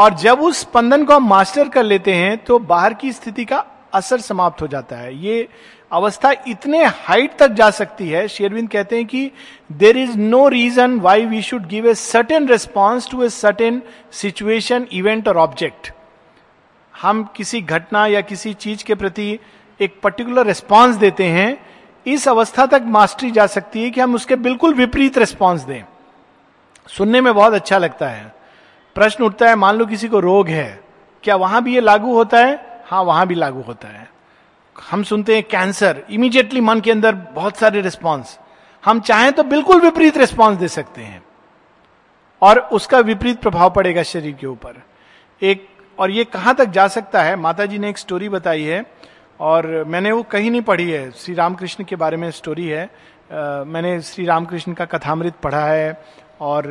और 0.00 0.14
जब 0.14 0.40
उस 0.40 0.60
स्पंदन 0.60 1.04
को 1.04 1.14
हम 1.14 1.28
मास्टर 1.28 1.68
कर 1.68 1.82
लेते 1.82 2.12
हैं 2.14 2.36
तो 2.44 2.58
बाहर 2.58 2.94
की 2.94 3.12
स्थिति 3.12 3.44
का 3.44 3.64
असर 3.94 4.20
समाप्त 4.20 4.62
हो 4.62 4.66
जाता 4.66 4.96
है। 4.96 5.14
ये 5.16 5.48
अवस्था 5.92 6.32
इतने 6.48 6.84
हाइट 6.84 7.36
तक 7.38 7.50
जा 7.50 7.70
सकती 7.70 8.08
है, 8.08 8.26
शेरविंद 8.28 8.68
कहते 8.68 8.96
हैं 8.96 9.06
कि 9.06 9.30
there 9.72 9.96
is 9.96 10.16
no 10.18 10.46
reason 10.48 10.98
why 11.00 11.24
we 11.26 11.42
should 11.42 11.66
give 11.66 11.88
a 11.88 11.94
certain 11.94 12.48
response 12.48 13.10
to 13.10 13.22
a 13.22 13.28
certain 13.28 13.82
situation 14.12 14.86
event 14.92 15.28
और 15.28 15.36
ऑब्जेक्ट 15.36 15.92
हम 16.94 17.22
किसी 17.36 17.60
घटना 17.60 18.06
या 18.06 18.20
किसी 18.20 18.54
चीज़ 18.54 18.84
के 18.84 18.94
प्रति 18.94 19.38
एक 19.80 20.00
पर्टिकुलर 20.02 20.46
रिस्पॉन्स 20.46 20.96
देते 20.96 21.24
हैं। 21.24 21.56
इस 22.06 22.28
अवस्था 22.28 22.66
तक 22.66 22.82
मास्टरी 22.88 23.30
जा 23.30 23.46
सकती 23.48 23.82
है 23.82 23.90
कि 23.90 24.00
हम 24.00 24.14
उसके 24.14 24.36
बिल्कुल 24.38 24.74
विपरीत 24.74 25.18
रेस्पॉन्स 25.18 25.62
दें। 25.62 25.82
सुनने 26.88 27.20
में 27.20 27.34
बहुत 27.34 27.54
अच्छा 27.54 27.78
लगता 27.78 28.08
है। 28.08 28.39
प्रश्न 29.00 29.24
उठता 29.24 29.48
है 29.48 29.54
मान 29.56 29.76
लो 29.76 29.84
किसी 29.86 30.08
को 30.08 30.20
रोग 30.20 30.48
है 30.48 30.80
क्या 31.24 31.36
वहाँ 31.36 31.62
भी 31.64 31.74
ये 31.74 31.80
लागू 31.80 32.14
होता 32.14 32.38
है? 32.38 32.82
हाँ 32.86 33.02
वहाँ 33.02 33.26
भी 33.26 33.34
लागू 33.34 33.60
होता 33.60 33.88
है। 33.88 34.08
हम 34.90 35.02
सुनते 35.02 35.34
हैं 35.34 35.42
कैंसर 35.42 36.02
इमीडिएटली 36.10 36.60
मन 36.60 36.80
के 36.80 36.90
अंदर 36.90 37.14
बहुत 37.34 37.56
सारे 37.56 37.80
रिस्पॉन्स 37.80 38.38
हम 38.84 39.00
चाहें 39.00 39.32
तो 39.32 39.42
बिल्कुल 39.44 39.80
विपरीत 39.80 40.16
रिस्पॉन्स 40.16 40.58
दे 40.58 40.68
सकते 40.68 41.02
हैं। 41.02 41.22
और 42.42 42.58
उसका 42.72 42.98
विपरीत 43.00 43.40
प्रभाव 43.40 43.70
पड़ेगा 43.70 44.02
शरीर 44.02 44.36
के 44.40 44.46
ऊपर। 44.46 44.82
एक 45.42 45.66
और 45.98 46.10
ये 46.10 46.24
कहाँ 46.24 46.54
तक 46.54 46.64
जा 46.64 46.88
सकता 46.88 47.22
है? 47.22 47.36
माता 47.36 47.66
जी 47.66 47.78
ने 47.78 47.90
एक 47.90 47.98
स्टोरी 47.98 48.28
बताई 48.28 48.62
है 48.62 48.84
और 49.40 49.84
मैंने 49.86 50.12
वो 50.12 50.22
कहीं 50.22 50.50
नहीं 50.50 50.62
पढ़ी 50.62 50.90
है। 50.90 51.10
श्री 51.10 51.34
रामकृष्ण 51.34 51.84
के 51.84 51.96
बारे 51.96 52.16
में 52.16 52.30
स्टोरी 52.30 52.68
है। 52.68 52.84
आ, 52.84 53.64
मैंने 53.64 54.00
श्री 54.02 54.24
रामकृष्ण 54.26 54.72
का 54.72 54.84
कथामृत 54.84 55.34
पढ़ा 55.42 55.66
है। 55.66 55.92
और 56.40 56.66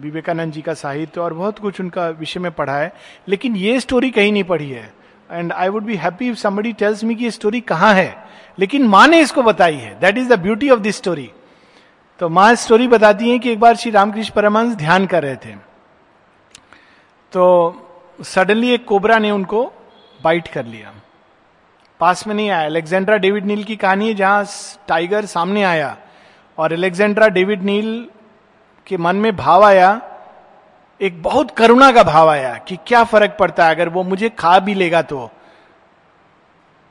विवेकानंद 0.00 0.52
जी 0.52 0.62
का 0.62 0.74
साहित्य 0.74 1.20
और 1.20 1.34
बहुत 1.34 1.58
कुछ 1.58 1.80
उनका 1.80 2.08
विषय 2.10 2.40
में 2.40 2.50
पढ़ा 2.52 2.76
है, 2.76 2.92
लेकिन 3.28 3.56
ये 3.56 3.78
स्टोरी 3.80 4.10
कहीं 4.10 4.32
नहीं 4.32 4.44
पढ़ी 4.44 4.70
है। 4.70 4.92
And 5.32 5.52
I 5.52 5.68
would 5.68 5.84
be 5.84 5.96
happy 5.96 6.28
if 6.28 6.36
somebody 6.36 6.72
tells 6.72 7.04
me 7.04 7.14
कि 7.14 7.24
ये 7.24 7.30
स्टोरी 7.30 7.60
कहाँ 7.60 7.92
है। 7.94 8.16
लेकिन 8.58 8.86
माँ 8.86 9.06
ने 9.08 9.20
इसको 9.20 9.42
बताई 9.42 9.76
है। 9.76 9.98
That 10.00 10.18
is 10.18 10.28
the 10.28 10.38
beauty 10.40 10.70
of 10.70 10.80
this 10.80 10.96
story 10.96 11.30
तो 12.20 12.28
माँ 12.28 12.54
स्टोरी 12.54 12.86
बताती 12.88 13.30
है 13.30 13.38
कि 13.38 13.50
एक 13.52 13.60
बार 13.60 13.76
श्री 13.76 13.90
रामकृष्ण 13.90 14.34
परमहंस 14.34 14.74
ध्यान 14.76 15.06
कर 15.06 15.22
रहे 15.22 15.36
थे। 15.36 15.54
तो 17.32 17.44
सडनली 18.24 18.70
एक 18.70 18.84
कोबरा 18.84 19.18
ने 19.18 19.30
उनको 19.30 19.64
बाइट 20.20 20.48
कर 20.48 20.64
लिया। 20.66 20.92
पास 22.00 22.26
में 22.26 22.34
नहीं 22.34 22.50
आया। 22.50 22.66
अलेक्जेंड्रा 22.66 23.16
डेविड 23.16 23.44
नील 23.44 23.64
की 23.64 23.76
कहानी 23.76 24.08
है 24.08 24.14
जहाँ 24.14 24.46
टाइगर 24.88 25.24
सामने 25.26 25.62
आया। 25.62 25.96
और 26.58 26.72
अलेक्जेंड्रा 26.72 27.28
डेविड 27.28 27.62
नील 27.62 28.06
के 28.86 28.96
मन 28.96 29.16
में 29.16 29.34
भाव 29.36 29.64
आया, 29.64 30.00
एक 31.00 31.22
बहुत 31.22 31.50
करुणा 31.50 31.90
का 31.92 32.02
भाव 32.02 32.28
आया 32.30 32.54
कि 32.58 32.76
क्या 32.86 33.02
फ़र्क 33.04 33.36
पड़ता 33.38 33.66
है, 33.66 33.74
अगर 33.74 33.88
वो 33.88 34.02
मुझे 34.02 34.28
खा 34.28 34.58
भी 34.58 34.74
लेगा 34.74 35.02
तो। 35.02 35.30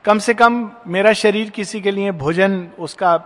कम 0.04 0.18
से 0.18 0.34
कम 0.34 0.70
मेरा 0.86 1.12
शरीर 1.12 1.50
किसी 1.50 1.80
के 1.80 1.90
लिए 1.90 2.10
भोजन, 2.12 2.68
उसका 2.78 3.16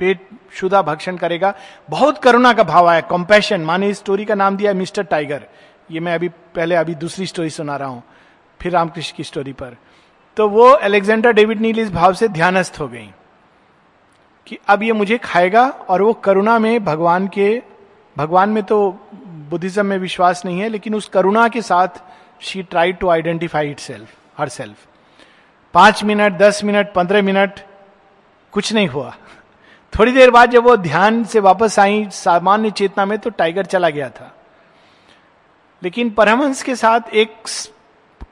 पेट 0.00 0.28
शुदा 0.52 0.82
भक्षण 0.82 1.16
करेगा। 1.16 1.52
बहुत 1.90 2.18
करुणा 2.18 2.52
का 2.52 2.62
भाव 2.62 2.88
आया 2.88 3.00
कंपैशन 3.00 3.60
माने 3.60 3.92
स्टोरी 3.94 4.24
का 4.24 4.34
नाम 4.34 4.56
दिया 4.56 4.72
मिस्टर 4.74 5.02
टाइगर। 5.02 5.46
ये 5.90 6.00
मैं 6.00 6.14
अभी, 6.14 6.28
पहले 6.28 6.74
अभी 6.74 6.94
दूसरी 6.94 7.26
स्टोरी 7.26 7.50
सुना 7.50 7.76
रहा 7.76 7.88
हूँ, 7.88 8.02
फिर 8.60 8.72
रामकृष्ण 8.72 9.16
की 9.16 9.24
स्टोरी 9.24 9.52
पर। 9.52 9.76
तो 10.36 10.48
वो 10.48 10.68
अलेक्जेंडर 10.68 11.32
डेविड 11.32 11.60
नील 11.60 11.78
इस 11.80 11.90
भाव 11.92 12.12
से 12.14 12.28
ध्यानस्थ 12.28 12.80
हो 12.80 12.86
गई 12.88 13.10
कि 14.46 14.58
अब 14.68 14.82
ये 14.82 14.92
मुझे 14.92 15.18
खाएगा 15.18 15.66
और 15.88 16.02
वो 16.02 16.12
करुणा 16.14 16.58
में 16.58 16.84
भगवान 16.84 17.26
के 17.28 17.50
भगवान 18.16 18.50
में 18.50 18.62
तो 18.62 18.90
बुद्धिज्म 19.50 19.86
में 19.86 19.98
विश्वास 19.98 20.44
नहीं 20.44 20.60
है, 20.60 20.68
लेकिन 20.68 20.94
उस 20.94 21.08
करुणा 21.08 21.48
के 21.48 21.62
साथ 21.62 22.02
she 22.40 22.62
try 22.62 22.92
to 22.92 23.08
identify 23.08 23.70
itself 23.78 24.14
herself 24.48 24.86
पाँच 25.74 26.02
मिनट, 26.04 26.32
दस 26.32 26.62
मिनट, 26.64 26.92
पंद्रह 26.92 27.22
मिनट, 27.22 27.60
कुछ 28.52 28.72
नहीं 28.72 28.88
हुआ। 28.88 29.14
थोड़ी 29.92 30.12
देर 30.12 30.30
बाद 30.30 30.50
जब 30.50 30.64
वो 30.64 30.76
ध्यान 30.76 31.22
से 31.24 31.40
वापस 31.40 31.78
आई, 31.78 32.06
सामान्य 32.10 32.70
चेतना 32.70 33.04
में 33.04 33.18
तो 33.18 33.30
टाइगर 33.30 33.64
चला 33.64 33.88
गया 33.88 34.08
था। 34.10 34.32
लेकिन 35.82 36.10
परमहंस 36.10 36.62
के 36.62 36.76
साथ 36.76 37.14
एक 37.14 37.34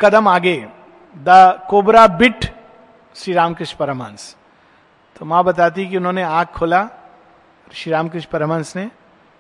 कदम 0.01 0.29
आगे 0.29 0.57
the 1.17 1.61
cobra 1.71 2.07
bit 2.07 2.45
Shri 3.17 3.35
Ramakrishna 3.35 3.77
Paramahamsa. 3.79 4.35
तो 5.17 5.25
माँ 5.25 5.43
बताती 5.45 5.87
कि 5.89 5.97
उन्होंने 5.97 6.23
आँख 6.23 6.49
खोला, 6.49 6.89
श्री 7.73 7.93
रामकृष्ण 7.93 8.31
परमहंस 8.33 8.77
ने 8.77 8.91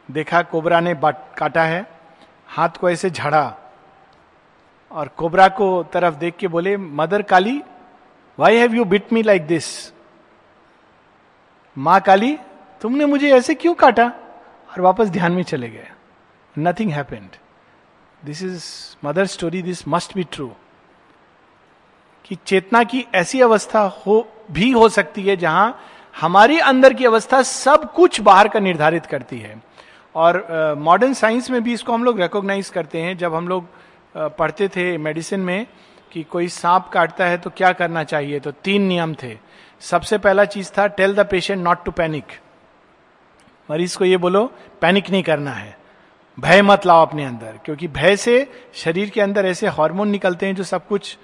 देखा 0.08 0.42
कोबरा 0.42 0.80
ने 0.80 0.94
बाट 0.94 1.16
काटा 1.38 1.62
है, 1.62 1.86
हाथ 2.48 2.76
को 2.80 2.90
ऐसे 2.90 3.10
झड़ा 3.10 3.56
और 4.90 5.08
कोबरा 5.08 5.48
को 5.48 5.82
तरफ़ 5.92 6.14
देख 6.14 6.36
के 6.36 6.48
बोले, 6.48 6.76
mother 6.76 7.22
Kali 7.22 7.60
why 8.38 8.56
have 8.56 8.74
you 8.74 8.84
bit 8.84 9.12
me 9.12 9.22
like 9.22 9.46
this 9.46 9.66
माँ 11.76 12.00
काली, 12.00 12.38
तुमने 12.80 13.06
मुझे 13.06 13.30
ऐसे 13.32 13.54
क्यों 13.54 13.74
काटा? 13.74 14.12
और 14.70 14.80
वापस 14.80 15.08
ध्यान 15.08 15.32
में 15.32 15.42
चले 15.42 15.68
गए। 15.68 15.88
Nothing 16.56 16.90
happened 16.92 17.36
this 18.22 18.42
is 18.42 18.64
mother 19.04 19.26
story 19.26 19.62
this 19.62 19.86
must 19.88 20.14
be 20.14 20.24
true 20.24 20.50
कि 22.24 22.36
चेतना 22.46 22.82
की 22.84 23.04
ऐसी 23.14 23.40
अवस्था 23.40 23.80
हो, 23.80 24.26
भी 24.50 24.70
हो 24.70 24.88
सकती 24.88 25.22
है 25.22 25.36
जहाँ 25.36 25.80
हमारी 26.14 26.58
अंदर 26.58 26.94
की 26.94 27.04
अवस्था 27.04 27.42
सब 27.42 27.92
कुछ 27.92 28.20
बाहर 28.20 28.48
का 28.48 28.60
निर्धारित 28.60 29.06
करती 29.06 29.38
है। 29.38 29.62
और 30.18 30.75
मॉडर्न 30.78 31.12
uh, 31.12 31.18
साइंस 31.18 31.50
में 31.50 31.62
भी 31.62 31.72
इसको 31.72 31.92
हम 31.92 32.04
लोग 32.04 32.20
रिकॉग्नाइज 32.20 32.68
करते 32.68 33.00
हैं। 33.00 33.16
जब 33.18 33.34
हम 33.34 33.48
लोग 33.48 33.64
uh, 33.64 34.30
पढ़ते 34.38 34.68
थे 34.68 34.96
मेडिसिन 34.98 35.40
में 35.40 35.66
कि 36.12 36.22
कोई 36.25 36.48
सांप 36.48 36.88
काटता 36.92 37.26
है 37.26 37.38
तो 37.38 37.50
क्या 37.50 37.72
करना 37.72 38.04
चाहिए 38.04 38.40
तो 38.40 38.50
तीन 38.64 38.82
नियम 38.82 39.14
थे। 39.22 39.37
सबसे 39.82 40.18
पहला 40.18 40.44
चीज़ 40.44 40.70
था 40.78 40.87
tell 40.87 41.14
the 41.14 41.26
patient 41.30 41.62
not 41.64 41.84
to 41.84 41.90
panic 41.90 42.32
मरीज़ 43.68 43.96
को 43.98 44.04
ये 44.04 44.16
बोलो 44.16 44.44
पैनिक 44.80 45.10
नहीं 45.10 45.22
करना 45.22 45.50
है। 45.50 45.76
भय 46.38 46.62
मत 46.62 46.87
लाओ 46.87 47.02
अपने 47.02 47.25
अंदर। 47.25 47.58
क्योंकि 47.64 47.88
भय 47.88 48.16
से 48.16 48.34
शरीर 48.75 49.10
के 49.10 49.20
अंदर 49.20 49.46
ऐसे 49.46 49.66
हार्मोन 49.68 50.08
निकलते 50.08 50.46
हैं 50.46 50.54
जो 50.54 50.64
सब 50.64 50.87
कुछ 50.87 51.16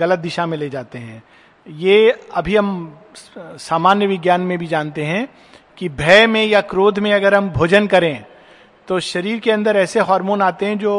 गलत 0.00 0.18
दिशा 0.18 0.46
में 0.46 0.56
ले 0.58 0.68
जाते 0.70 0.98
हैं। 0.98 1.22
ये 1.66 2.10
अभी 2.34 2.56
हम 2.56 2.98
सामान्य 3.38 4.06
विज्ञान 4.06 4.40
में 4.40 4.58
भी 4.58 4.66
जानते 4.66 5.04
हैं 5.04 5.28
कि 5.78 5.88
भय 5.88 6.26
में 6.26 6.44
या 6.44 6.60
क्रोध 6.60 6.98
में 6.98 7.12
अगर 7.12 7.34
हम 7.34 7.48
भोजन 7.50 7.86
करें 7.86 8.24
तो 8.88 9.00
शरीर 9.00 9.38
के 9.40 9.50
अंदर 9.50 9.76
ऐसे 9.76 10.00
हार्मोन 10.00 10.42
आते 10.42 10.66
हैं 10.66 10.78
जो 10.78 10.94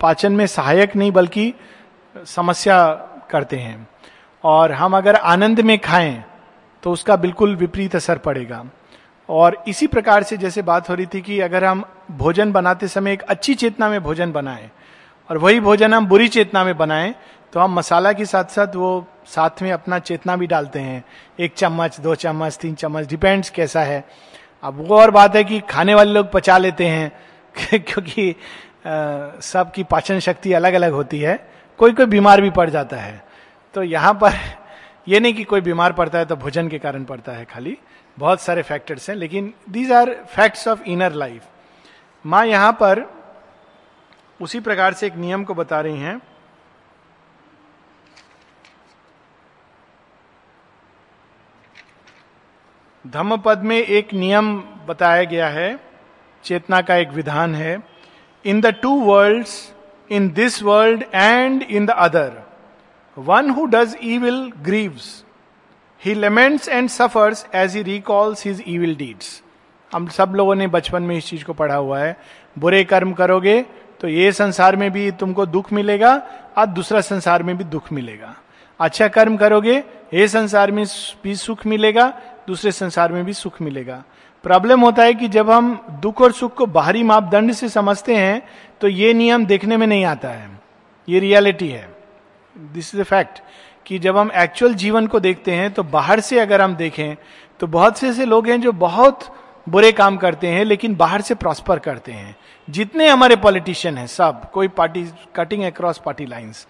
पाचन 0.00 0.32
में 0.32 0.46
सहायक 0.46 0.96
नहीं, 0.96 1.12
बल्कि 1.12 1.52
समस्या 2.26 2.86
करते 3.30 3.56
हैं। 3.56 3.88
और 4.44 4.72
हम 4.72 4.96
अगर 4.96 5.16
आनंद 5.16 5.60
में 5.60 5.78
खाएँ 5.78 6.24
तो 6.82 6.92
उसका 6.92 7.16
बिल्कुल 7.16 7.54
विपरीत 7.56 7.96
असर 7.96 8.18
पड़ेगा। 8.18 8.64
और 9.28 9.62
इसी 9.68 9.86
प्रकार 9.86 10.22
से 10.22 10.36
जैसे 10.36 10.62
बात 10.62 10.88
हो 10.90 10.94
रही 10.94 11.06
थी 11.06 11.20
कि 11.20 11.38
अगर 11.40 11.64
हम 11.64 11.84
भोजन 12.12 12.52
बनाते 12.52 12.88
समय 12.88 13.12
एक 13.12 13.22
अच्छी 13.22 13.54
चेतना 13.54 13.88
में 13.88 14.02
भोजन 14.02 14.32
बनाएँ, 14.32 14.70
और 15.30 15.38
वही 15.38 15.60
भोजन 15.60 15.94
हम 15.94 16.06
बुरी 16.06 16.28
चेतना 16.28 16.64
में 16.64 16.76
बनाएँ 16.76 17.14
तो 17.54 17.60
हम 17.60 17.74
मसाला 17.74 18.12
के 18.12 18.24
साथ 18.24 18.44
साथ 18.44 18.74
वो 18.76 19.06
साथ 19.26 19.62
में 19.62 19.72
अपना 19.72 19.98
चेतना 19.98 20.36
भी 20.36 20.46
डालते 20.46 20.78
हैं। 20.80 21.04
एक 21.40 21.52
चम्मच, 21.54 22.00
दो 22.00 22.14
चम्मच, 22.14 22.56
तीन 22.56 22.74
चम्मच 22.74 23.06
डिपेंड्स 23.06 23.50
कैसा 23.50 23.82
है। 23.82 24.04
अब 24.62 24.88
वो 24.88 24.98
और 25.00 25.10
बात 25.10 25.36
है 25.36 25.44
कि 25.44 25.60
खाने 25.60 25.94
वाले 25.94 26.12
लोग 26.12 26.32
पचा 26.32 26.58
लेते 26.58 26.86
हैं, 26.86 27.12
क्योंकि 27.74 28.34
सबकी 29.40 29.84
पाचन 29.84 30.18
शक्ति 30.18 30.52
अलग 30.52 30.74
अलग 30.74 30.92
होती 30.92 31.20
है। 31.20 31.36
कोई 31.78 31.92
कोई 31.92 32.06
बीमार 32.06 32.40
भी 32.40 32.50
पड़ 32.50 32.68
जाता 32.70 32.96
है। 32.96 33.24
तो 33.74 33.82
यहाँ 33.82 34.14
पर 34.14 34.32
यह 35.08 35.20
नहीं 35.20 35.34
कि 35.34 35.44
कोई 35.44 35.60
बीमार 35.60 35.92
पड़ता 35.92 36.18
है 36.18 36.24
तो 36.24 36.36
भोजन 36.36 36.68
के 36.68 36.78
कारण 36.78 37.04
पड़ता 37.04 37.32
है 37.32 37.44
खाली। 37.44 37.78
बहुत 38.18 38.40
सारे 38.40 38.62
फैक्टर्स 38.62 39.10
हैं, 39.10 39.16
लेकिन 39.16 39.54
these 39.70 39.92
are 39.92 40.16
facts 40.28 40.68
of 40.68 40.82
inner 40.82 41.12
life 41.12 41.42
माँ 42.24 42.46
यहाँ 42.46 42.72
पर 42.72 43.06
उसी 44.40 44.60
प्रकार 44.60 44.92
से 44.92 45.06
एक 45.06 45.16
नियम 45.16 45.44
को 45.44 45.54
बता 45.54 45.80
रही 45.80 46.00
हैं। 46.00 46.20
धम्म 53.04 53.36
पद 53.36 53.62
में 53.62 53.76
एक 53.76 54.12
नियम 54.14 54.56
बताया 54.88 55.24
गया 55.24 55.48
है, 55.48 55.78
चेतना 56.44 56.80
का 56.80 56.94
एक 56.96 57.10
विधान 57.10 57.54
है। 57.54 57.78
In 58.44 58.60
the 58.60 58.66
two 58.82 58.94
world 59.00 59.46
in 60.10 60.28
this 60.32 60.62
world 60.62 61.04
and 61.14 61.62
in 61.62 61.86
the 61.86 61.90
other 61.90 62.42
one 63.16 63.50
who 63.50 63.64
does 63.66 63.96
evil 64.04 64.40
grieves 64.62 65.24
he 66.02 66.14
laments 66.14 66.68
and 66.68 66.88
suffers 66.88 67.46
as 67.54 67.76
he 67.76 67.82
recalls 67.82 68.46
his 68.46 68.62
evil 68.68 68.94
deeds 68.96 69.42
हम 69.92 70.06
सब 70.08 70.32
लोगों 70.36 70.54
ने 70.54 70.66
बचपन 70.68 71.02
में 71.02 71.16
इस 71.16 71.26
चीज़ 71.26 71.44
को 71.44 71.52
पढ़ा 71.52 71.74
हुआ 71.74 71.98
है। 71.98 72.16
बुरे 72.56 72.82
कर्म 72.84 73.12
करोगे 73.12 73.60
तो 74.00 74.08
ये 74.08 74.32
संसार 74.32 74.76
में 74.76 74.90
भी 74.90 75.10
तुमको 75.10 75.46
दुख 75.46 75.72
मिलेगा, 75.72 76.14
और 76.58 76.66
दूसरा 76.66 77.00
संसार 77.00 77.42
में 77.42 77.56
भी 77.56 77.64
दुख 77.64 77.92
मिलेगा। 77.92 78.34
अच्छा 78.80 79.08
कर्म 79.08 79.36
करोगे, 79.36 79.76
ये 80.14 80.26
संसार 80.28 80.70
में 80.70 80.84
भी 81.24 81.34
सुख 81.36 81.66
मिलेगा 81.66 82.12
दूसरे 82.46 82.72
संसार 82.72 83.12
में 83.12 83.24
भी 83.24 83.32
सुख 83.32 83.60
मिलेगा। 83.62 84.02
प्रॉब्लम 84.44 84.80
होता 84.80 85.02
है 85.02 85.14
कि 85.14 85.28
जब 85.28 85.50
हम 85.50 85.74
दुख 86.02 86.20
और 86.22 86.32
सुख 86.32 86.54
को 86.54 86.66
बाहरी 86.66 87.02
मापदंड 87.02 87.52
से 87.52 87.68
समझते 87.68 88.16
हैं 88.16 88.42
तो 88.80 88.88
ये 88.88 89.12
नियम 89.14 89.46
देखने 89.46 89.76
में 89.76 89.86
नहीं 89.86 90.04
आता 90.04 90.28
है। 90.28 90.48
ये 91.08 91.20
रियलिटी 91.20 91.68
है। 91.68 91.88
दिस 92.56 92.94
इज़ 92.94 93.00
अ 93.00 93.04
फैक्ट 93.04 93.40
कि 93.86 93.98
जब 93.98 94.16
हम 94.16 94.30
एक्चुअल 94.34 94.74
जीवन 94.74 95.06
को 95.06 95.20
देखते 95.20 95.52
हैं 95.52 95.70
तो 95.70 95.82
बाहर 95.82 96.20
से 96.20 96.38
अगर 96.38 96.60
हम 96.60 96.74
देखें 96.76 97.14
तो 97.60 97.66
बहुत 97.66 97.98
से 97.98 98.08
ऐसे 98.08 98.24
लोग 98.24 98.48
हैं 98.48 98.60
जो 98.60 98.72
बहुत 98.72 99.34
बुरे 99.68 99.90
काम 99.92 100.16
करते 100.16 100.46
हैं, 100.46 100.64
लेकिन 100.64 100.94
बाहर 100.94 101.20
से 101.20 101.34
प्रॉस्पर 101.34 101.78
करते 101.78 102.12
हैं। 102.12 102.36
जितने 102.70 103.08
हमारे 103.08 103.36
पॉलिटिशियन 103.36 103.98
हैं, 103.98 104.06
सब, 104.06 104.50
कोई 104.50 104.68
party 104.68 105.06
cutting 105.36 105.62
across 105.62 105.98
party 105.98 106.26
lines 106.26 106.66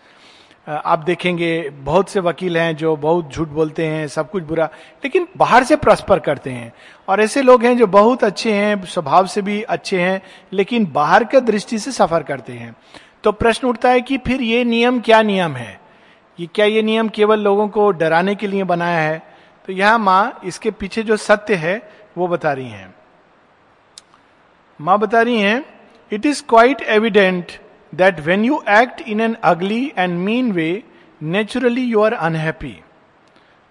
आप 0.69 0.99
देखेंगे 0.99 1.71
बहुत 1.71 2.09
से 2.09 2.21
वकील 2.21 2.57
हैं 2.57 2.77
जो 2.77 2.97
बहुत 2.97 3.33
झूठ 3.33 3.49
बोलते 3.49 3.87
हैं, 3.87 4.09
सब 4.09 4.31
कुछ 4.31 4.43
बुरा, 4.43 4.65
लेकिन 5.05 5.29
बाहर 5.37 5.65
से 5.65 5.77
प्रॉस्पर 5.77 6.19
करते 6.19 6.51
हैं। 6.51 6.73
और 7.09 7.21
ऐसे 7.21 7.43
लोग 7.43 7.65
हैं 7.65 7.77
जो 7.79 7.87
बहुत 7.87 8.25
अच्छे 8.25 8.53
हैं, 8.53 8.85
स्वभाव 8.85 9.27
से 9.27 9.43
भी 9.43 9.63
अच्छे 9.63 10.01
हैं, 10.01 10.23
लेकिन 10.53 10.87
बाहर 10.93 11.25
के 11.25 11.41
दृष्टि 11.41 11.79
से 11.79 11.93
सफ़र 11.93 12.23
करते 12.23 12.53
हैं। 12.53 12.77
तो 13.25 13.33
प्रश्न 13.33 13.69
उठता 13.69 13.91
है 13.91 14.01
कि 14.01 14.19
फिर 14.19 14.43
ये 14.43 14.65
नियम 14.65 15.01
क्या 15.01 15.23
नियम 15.23 15.57
है? 15.57 15.81
ये 16.41 16.49
क्या 16.55 16.67
ये 16.67 16.83
नियम 16.83 17.09
केवल 17.09 17.41
लोगों 17.41 17.69
को 17.69 17.91
डराने 17.91 18.35
के 18.35 18.47
लिए 18.47 18.65
बनाया 18.65 18.99
है? 18.99 19.23
तो 19.67 19.73
यहाँ 19.73 19.99
माँ 19.99 20.41
इसके 20.45 20.71
पीछे 20.71 21.03
जो 21.03 21.17
सत्य 21.17 21.55
है, 21.55 21.91
वो 22.19 22.29
बता 22.29 22.53
रही 22.53 22.69
हैं। 22.69 22.95
माँ 24.81 24.99
बता 24.99 25.23
रही 25.23 25.41
हैं 25.41 25.65
it 26.13 26.27
is 26.27 26.43
quite 26.49 26.83
evident 26.83 27.53
that 27.95 28.21
when 28.21 28.45
you 28.45 28.63
act 28.71 29.01
in 29.01 29.21
an 29.21 29.37
ugly 29.45 29.85
and 29.99 30.19
mean 30.21 30.53
way 30.53 30.83
naturally 31.21 31.85
you 31.85 32.03
are 32.03 32.13
unhappy 32.13 32.77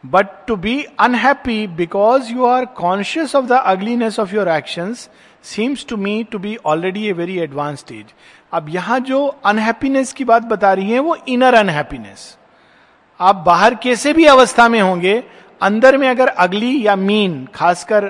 but 0.04 0.28
to 0.48 0.56
be 0.58 0.82
unhappy 1.00 1.66
because 1.76 2.32
you 2.34 2.46
are 2.46 2.66
conscious 2.78 3.36
of 3.36 3.46
the 3.46 3.62
ugliness 3.66 4.20
of 4.20 4.36
your 4.36 4.50
action 4.50 4.94
seems 5.44 5.86
to 5.90 5.98
me 5.98 6.24
to 6.32 6.40
be 6.40 6.56
already 6.66 7.08
a 7.08 7.12
very 7.14 7.38
advance 7.40 7.80
stage 7.80 8.14
अब 8.54 8.70
यहाँ 8.70 9.00
जो 9.02 9.26
unhappiness 9.46 10.14
की 10.14 10.26
बात 10.26 10.44
बता 10.44 10.74
रही 10.74 10.92
है, 10.92 11.00
वो 11.00 11.16
inner 11.28 11.54
unhappiness 11.54 12.38
आप 13.20 13.36
बाहर 13.46 13.76
कैसे 13.76 14.14
भी 14.14 14.26
अवस्था 14.26 14.68
में 14.70 14.80
होंगे, 14.82 15.24
अंदर 15.62 15.98
में 15.98 16.08
अगर 16.10 16.28
अगली 16.28 16.86
या 16.86 16.96
मीन 16.96 17.46
खासकर 17.56 18.10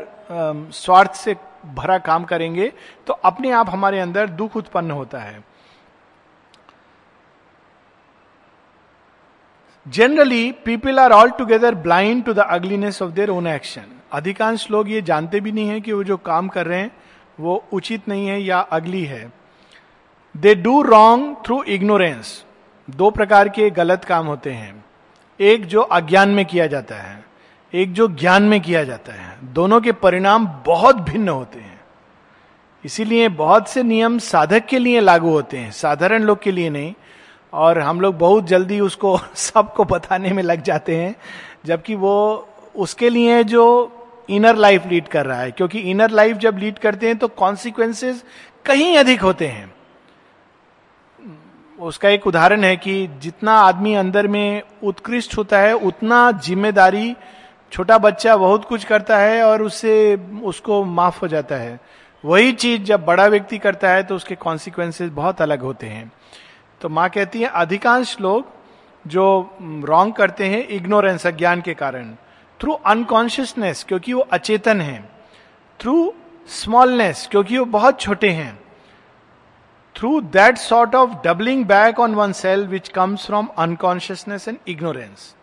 स्वार्थ 0.74 1.13
से 1.15 1.36
भरा 1.75 1.98
काम 2.00 2.24
करेंगे 2.24 2.72
तो 3.08 3.13
अपने 3.24 3.51
आप 3.51 3.70
हमारे 3.70 4.00
अंदर 4.00 4.27
दुख 4.29 4.55
उत्पन्न 4.58 4.91
होता 4.91 5.20
है। 5.20 5.43
Generally 9.88 10.52
people 10.52 11.00
are 11.00 11.12
altogether 11.30 11.75
blind 11.75 12.24
to 12.24 12.34
the 12.34 12.40
ugliness 12.40 13.02
of 13.02 13.12
their 13.12 13.30
own 13.30 13.48
action 13.48 13.82
अधिकांश 14.12 14.72
लोग 14.72 14.92
ये 14.92 15.02
जानते 15.02 15.40
भी 15.40 15.52
नहीं 15.52 15.68
है 15.68 15.82
कि 15.82 15.92
वो 15.92 16.04
जो 16.04 16.18
काम 16.18 16.48
कर 16.48 16.66
रहे 16.66 16.80
हैं, 16.80 16.92
वो 17.40 17.66
उचित 17.74 18.08
नहीं 18.08 18.28
है 18.28 18.42
या 18.42 18.60
अगली 18.60 19.04
है। 19.06 19.32
They 20.38 20.56
do 20.56 20.82
wrong 20.82 21.36
through 21.46 21.63
ignorance 21.63 22.44
दो 22.90 23.10
प्रकार 23.12 23.50
के 23.50 23.70
गलत 23.70 24.04
काम 24.04 24.25
होते 24.25 24.52
हैं। 24.52 24.86
एक 25.40 25.66
जो 25.66 25.82
अज्ञान 25.82 26.30
में 26.30 26.46
किया 26.46 26.68
जाता 26.68 26.96
है, 26.96 27.24
एक 27.74 27.94
जो 27.94 28.08
ज्ञान 28.08 28.44
में 28.44 28.62
किया 28.62 28.84
जाता 28.84 29.13
है। 29.13 29.38
दोनों 29.44 29.82
के 29.82 29.92
परिणाम 29.92 30.48
बहुत 30.66 30.96
भिन्न 30.96 31.30
होते 31.30 31.60
हैं। 31.60 31.82
इसीलिए 32.86 33.30
बहुत 33.30 33.70
से 33.70 33.84
नियम 33.84 34.18
साधक 34.18 34.66
के 34.66 34.80
लिए 34.80 35.00
लागू 35.00 35.30
होते 35.30 35.58
हैं, 35.58 35.72
साधारण 35.72 36.24
लोग 36.24 36.42
के 36.42 36.52
लिए 36.52 36.70
नहीं। 36.70 36.94
और 37.53 37.79
हम 37.79 38.01
लोग 38.01 38.17
बहुत 38.17 38.48
जल्दी 38.48 38.79
उसको 38.79 39.17
सबको 39.36 39.83
बताने 39.86 40.29
में 40.29 40.43
लग 40.43 40.62
जाते 40.62 40.95
हैं, 40.95 41.15
जबकि 41.65 41.95
वो 41.95 42.48
उसके 42.75 43.10
लिए 43.10 43.43
जो 43.43 43.65
इनर 44.29 44.55
लाइफ 44.55 44.86
लीड 44.88 45.07
कर 45.07 45.25
रहा 45.25 45.39
है, 45.39 45.51
क्योंकि 45.51 45.79
इनर 45.81 46.12
लाइफ 46.12 46.38
जब 46.38 46.57
लीड 46.57 46.79
करते 46.79 47.07
हैं 47.07 47.17
तो 47.17 47.27
कॉन्सिक्वेंसेज 47.27 48.24
कहीं 48.65 48.98
अधिक 48.98 49.22
होते 49.22 49.48
हैं। 49.48 49.72
उसका 51.79 52.10
एक 52.10 52.27
उदाहरण 52.27 52.63
है 52.63 52.75
कि 52.77 53.07
जितना 53.22 53.53
आदमी 53.60 53.93
अंदर 53.93 54.27
में 54.27 54.62
उत्कृष्ट 54.83 55.38
होता 55.38 55.60
है, 55.60 55.74
उतना 55.74 56.31
ज़िम्मेदारी 56.31 57.15
छोटा 57.72 57.98
बच्चा 57.98 58.36
बहुत 58.38 58.65
कुछ 58.65 58.83
करता 58.83 59.17
है 59.17 59.43
और 59.43 59.62
उससे 59.62 60.15
उसको 60.43 60.83
माफ़ 60.86 61.19
हो 61.22 61.27
जाता 61.27 61.55
है। 61.55 61.79
वही 62.24 62.51
चीज़ 62.53 62.81
जब 62.81 63.05
बड़ा 63.05 63.25
व्यक्ति 63.27 63.57
करता 63.57 63.89
है 63.89 64.03
तो 64.03 64.15
उसके 64.15 64.36
कॉन्सिक्वेंसेज 64.36 65.10
बहुत 65.12 65.41
अलग 65.41 65.62
होते 65.62 65.88
हैं। 65.88 66.12
तो 66.84 66.90
माँ 66.90 67.10
कहती 67.10 67.42
है, 67.42 67.48
अधिकांश 67.48 68.16
लोग 68.22 68.46
जो 69.06 69.25
रॉन्ग 69.86 70.13
करते 70.13 70.46
हैं 70.46 70.68
इग्नोरेंस 70.68 71.25
अज्ञान 71.28 71.62
के 71.62 71.74
कारण। 71.74 72.10
थ्रू 72.60 72.74
अनकॉन्शियसनेस 72.74 73.84
क्योंकि 73.88 74.13
वो 74.13 74.22
अचेतन 74.32 74.82
है। 74.82 75.00
थ्रू 75.80 76.13
स्मॉलनेस 76.50 77.28
क्योंकि 77.32 77.58
वो 77.58 77.66
बहुत 77.66 78.00
छोटे 78.02 78.30
हैं। 78.30 78.58
Through 79.96 80.20
that 80.34 80.58
sort 80.58 80.96
of 80.96 81.12
doubling 81.24 81.66
back 81.66 82.00
on 82.00 82.16
oneself 82.32 82.66
which 82.68 82.90
comes 82.90 83.25
from 83.25 83.48
unconsciousness 83.58 84.48
and 84.48 84.58
ignorance 84.68 85.34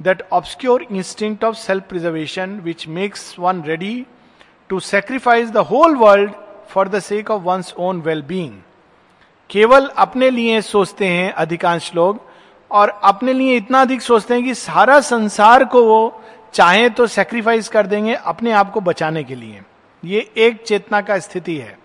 that 0.00 0.22
obscure 0.32 0.86
instinct 0.90 1.44
of 1.44 1.56
self 1.56 1.88
preservation 1.88 2.58
which 2.64 2.86
makes 2.88 3.34
one 3.38 3.62
ready 3.62 3.94
to 4.70 4.80
sacrifice 4.80 5.50
the 5.50 5.66
whole 5.70 5.96
world 5.96 6.32
for 6.70 6.88
the 6.88 7.00
sake 7.02 7.30
of 7.30 7.42
one's 7.42 7.74
own 7.78 8.00
well 8.00 8.22
being 8.22 8.58
केवल 9.50 9.86
अपने 9.98 10.30
लिए 10.30 10.60
सोचते 10.60 11.06
हैं 11.06 11.32
अधिकांश 11.32 11.94
लोग, 11.94 12.20
और 12.70 12.88
अपने 13.04 13.32
लिए 13.32 13.56
इतना 13.56 13.80
अधिक 13.80 14.02
सोचते 14.02 14.34
हैं 14.34 14.44
कि 14.44 14.54
सारा 14.54 15.00
संसार 15.00 15.64
को 15.64 15.84
वो 15.84 16.22
चाहे 16.54 16.88
तो 16.90 17.06
सेक्रीफाइस 17.06 17.68
कर 17.68 17.86
देंगे 17.86 18.14
अपने 18.14 18.52
आप 18.52 18.70
को 18.70 18.80
बचाने 18.80 19.24
के 19.24 19.34
लिए। 19.34 19.62
ये 20.04 20.20
एक 20.36 20.62
चेतना 20.62 21.00
का 21.00 21.18
स्थिति 21.18 21.56
है। 21.56 21.78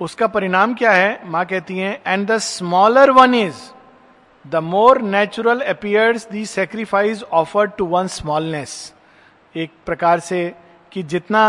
उसका 0.00 0.26
परिणाम 0.26 0.74
क्या 0.74 0.92
है? 0.92 1.20
माँ 1.24 1.44
कहती 1.46 1.78
हैं 1.78 2.00
and 2.06 2.26
the 2.26 2.38
smaller 2.38 3.10
one 3.10 3.34
is 3.34 3.56
the 4.44 4.56
more 4.56 5.00
natural 5.02 5.60
appears 5.60 6.28
the 6.30 6.46
sacrifice 6.46 7.22
offered 7.22 7.70
to 7.78 7.86
one 7.86 8.06
smallness 8.06 8.94
एक 9.54 9.70
प्रकार 9.86 10.20
से 10.20 10.54
कि 10.92 11.02
जितना 11.02 11.44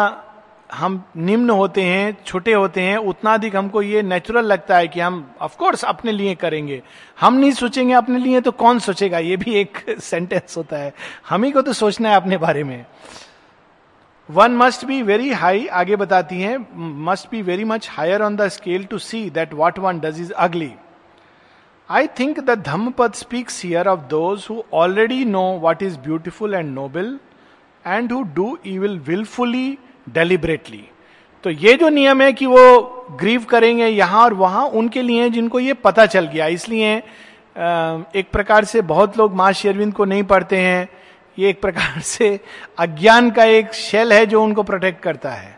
हम 0.72 1.04
निम्न 1.18 1.50
होते 1.50 1.82
हैं, 1.82 2.18
छोटे 2.26 2.54
होते 2.54 2.82
हैं, 2.82 2.98
उतना 2.98 3.34
अधिक 3.34 3.56
हमको 3.56 3.82
ये 3.82 4.02
नेचुरल 4.02 4.46
लगता 4.46 4.78
है 4.78 4.88
कि 4.88 5.00
हम 5.00 5.32
ऑफ़ 5.42 5.58
कोर्स 5.58 5.86
अपने 5.86 6.12
लिए 6.12 6.36
करेंगे। 6.36 6.82
हम 7.20 7.34
नहीं 7.34 7.52
सोचेंगे 7.52 7.94
अपने 7.94 8.20
लिए 8.20 8.42
तो 8.42 8.52
कौन 8.52 8.80
सोचेगा? 8.80 9.18
ये 9.18 9.38
भी 9.38 9.54
एक 9.54 9.78
सेंटेंस 10.00 10.58
होता 10.58 10.78
है। 10.78 10.94
हम 11.30 11.44
ही 11.44 11.52
को 11.52 11.62
तो 11.62 11.74
सोचना 11.74 12.10
है 12.10 12.16
अपने 12.16 12.38
बारे 12.38 12.64
में। 12.64 12.86
One 14.30 14.52
must 14.52 14.86
be 14.86 15.02
very 15.02 15.30
high 15.30 15.68
आगे 15.68 15.96
बताती 15.96 16.42
हैं 16.42 16.58
must 17.04 17.30
be 17.32 17.42
very 17.42 17.64
much 17.64 17.90
higher 17.92 18.22
on 18.22 18.36
the 18.36 18.48
scale 18.48 18.86
to 18.86 18.98
see 18.98 19.30
that 19.30 19.54
what 19.54 19.80
one 19.80 20.00
does 20.00 20.20
is 20.20 20.32
ugly 20.34 20.72
I 21.90 22.08
think 22.20 22.40
the 22.40 22.50
Dhammapada 22.50 23.14
speaks 23.14 23.64
here 23.66 23.88
of 23.88 24.00
those 24.00 24.48
who 24.50 24.64
already 24.74 25.26
know 25.26 25.42
what 25.42 25.84
is 25.84 25.98
beautiful 26.00 26.54
and 26.54 26.74
noble 26.74 27.20
and 27.88 28.12
who 28.12 28.22
do 28.24 28.58
will 28.66 29.00
wilfully 29.00 29.78
deliberately 30.08 30.84
तो 31.44 31.50
ये 31.50 31.74
जो 31.74 31.90
नियम 31.90 32.22
है 32.22 32.32
कि 32.34 32.46
वो 32.46 32.82
grieve 33.20 33.44
करेंगे 33.44 33.88
यहाँ 33.88 34.24
और 34.24 34.34
वहाँ, 34.34 34.66
उनके 34.66 35.02
लिए 35.02 35.30
जिनको 35.30 35.60
ये 35.60 35.74
पता 35.76 36.06
चल 36.06 36.26
गया। 36.26 36.46
इसलिए 36.48 36.96
एक 36.96 38.28
प्रकार 38.32 38.66
से 38.66 38.82
बहुत 38.84 39.18
लोग 39.18 39.34
माँ 39.36 39.52
शेरविंद 39.54 39.94
को 39.94 40.06
नहीं 40.06 40.24
पढ़ते 40.24 40.58
हैं। 40.58 40.88
ये 41.38 41.50
एक 41.50 41.62
प्रकार 41.62 42.00
से 42.14 42.40
अज्ञान 42.80 43.30
का 43.32 43.44
एक 43.44 43.74
शेल 43.74 44.14
है 44.14 44.26
जो 44.26 44.44
उनको 44.44 44.64
प्रोटेक्ट 44.64 45.02
करता 45.02 45.32
है। 45.32 45.58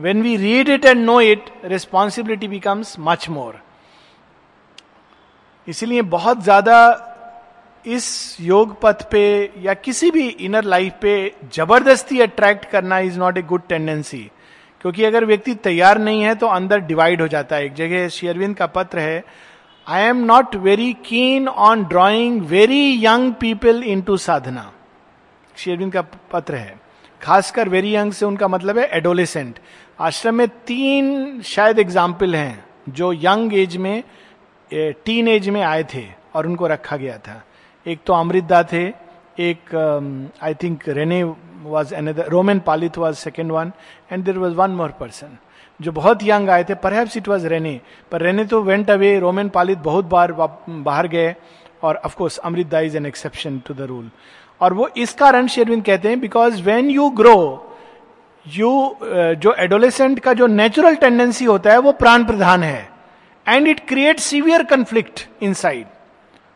When 0.00 0.22
we 0.22 0.36
read 0.36 0.68
it 0.68 0.84
and 0.84 1.04
know 1.04 1.20
it 1.20 1.50
responsibility 1.64 2.48
becomes 2.48 2.96
much 2.98 3.28
more 3.28 3.60
इसीलिए 5.68 6.02
बहुत 6.08 6.42
ज़्यादा 6.42 6.76
इस 7.88 8.36
योग 8.40 8.80
पथ 8.82 9.02
पे 9.10 9.20
या 9.62 9.74
किसी 9.74 10.10
भी 10.10 10.26
इनर 10.28 10.64
लाइफ 10.64 10.94
पे 11.02 11.12
ज़बरदस्ती 11.54 12.20
अट्रैक्ट 12.20 12.64
करना 12.70 12.98
is 13.00 13.18
not 13.18 13.38
a 13.38 13.42
good 13.42 13.62
tendency 13.68 14.30
क्योंकि 14.80 15.04
अगर 15.04 15.24
व्यक्ति 15.24 15.54
तैयार 15.64 15.98
नहीं 15.98 16.22
है 16.22 16.34
तो 16.34 16.46
अंदर 16.48 16.80
डिवाइड 16.80 17.20
हो 17.20 17.28
जाता 17.28 17.56
है। 17.56 17.64
एक 17.64 17.74
जगह 17.74 18.08
शेयरविंद 18.08 18.56
का 18.56 18.66
पत्र 18.68 18.98
है 18.98 19.24
I 19.86 20.02
am 20.02 20.24
not 20.24 20.54
very 20.58 20.92
keen 21.06 21.48
on 21.48 21.84
drawing 21.84 22.42
very 22.46 23.04
young 23.04 23.32
people 23.40 23.82
into 24.02 24.16
sadhana 24.18 24.70
शेयरविंद 25.54 25.92
का 25.92 26.02
पत्र 26.32 26.54
है। 26.54 26.78
खासकर 27.20 27.68
वेरी 27.68 27.94
यंग 27.94 28.12
से 28.12 28.26
उनका 28.26 28.48
मतलब 28.48 28.78
है 28.78 28.88
एडोलेसेंट 28.96 29.58
आश्रम 30.00 30.34
में 30.34 30.48
तीन 30.48 31.40
शायद 31.44 31.78
एग्ज़ाम्पल 31.78 32.34
हैं, 32.34 32.64
जो 32.88 33.12
यंग 33.14 33.54
एज 33.54 33.76
में 33.76 34.02
टीन 34.70 35.28
एज 35.28 35.48
में 35.48 35.62
आए 35.62 35.84
थे 35.94 36.04
और 36.34 36.46
उनको 36.46 36.66
रखा 36.66 36.96
गया 36.96 37.16
था। 37.18 37.42
एक 37.86 37.98
तो 38.06 38.12
अमृतदा 38.12 38.62
थे, 38.72 38.86
एक 39.40 39.74
I 40.42 40.54
think 40.62 40.88
Rene 40.88 41.22
was 41.64 41.94
another 41.94 42.28
Romen 42.30 42.58
Palit 42.66 42.98
was 42.98 43.16
second 43.16 43.52
one 43.52 43.72
and 44.12 44.24
there 44.24 44.38
was 44.38 44.54
one 44.54 44.70
more 44.70 44.90
person 45.00 45.36
जो 45.80 45.92
बहुत 45.92 46.22
यंग 46.22 46.50
आए 46.50 46.64
थे 46.64 46.74
परहैप्स 46.76 47.16
इट 47.16 47.28
वॉज़ 47.28 47.46
रेने 47.48 47.80
पर 48.12 48.22
रेने 48.22 48.44
तो 48.44 48.62
वेंट 48.62 48.90
अवे 48.90 49.18
रोमन 49.20 49.48
पालित 49.48 49.78
बहुत 49.78 50.04
बार 50.06 50.32
बाहर 50.32 51.08
गए, 51.08 51.34
और 51.82 51.96
of course 51.96 52.38
Amritda 52.38 52.80
is 52.80 52.96
an 52.96 53.06
exception 53.06 53.58
to 53.66 53.74
the 53.74 53.80
rule 53.88 54.10
और 54.60 54.72
वो 54.74 54.88
इस 54.96 55.12
कारण 55.14 55.46
शेरविंद 55.46 55.84
कहते 55.84 56.08
हैं 56.08 56.20
because 56.20 56.62
when 56.62 56.90
you 56.90 57.08
grow 57.20 57.36
you 58.46 58.70
जो 59.02 59.54
एडोलेसेंट 59.58 60.18
का 60.20 60.32
जो 60.32 60.46
नेचुरल 60.46 60.94
टेंडेंसी 60.96 61.44
होता 61.44 61.72
है, 61.72 61.78
वो 61.78 61.92
प्राण 61.92 62.24
प्रधान 62.24 62.62
है 62.62 62.88
and 63.46 63.68
it 63.68 63.86
create 63.88 64.20
severe 64.20 64.62
conflict 64.66 65.26
inside 65.54 65.86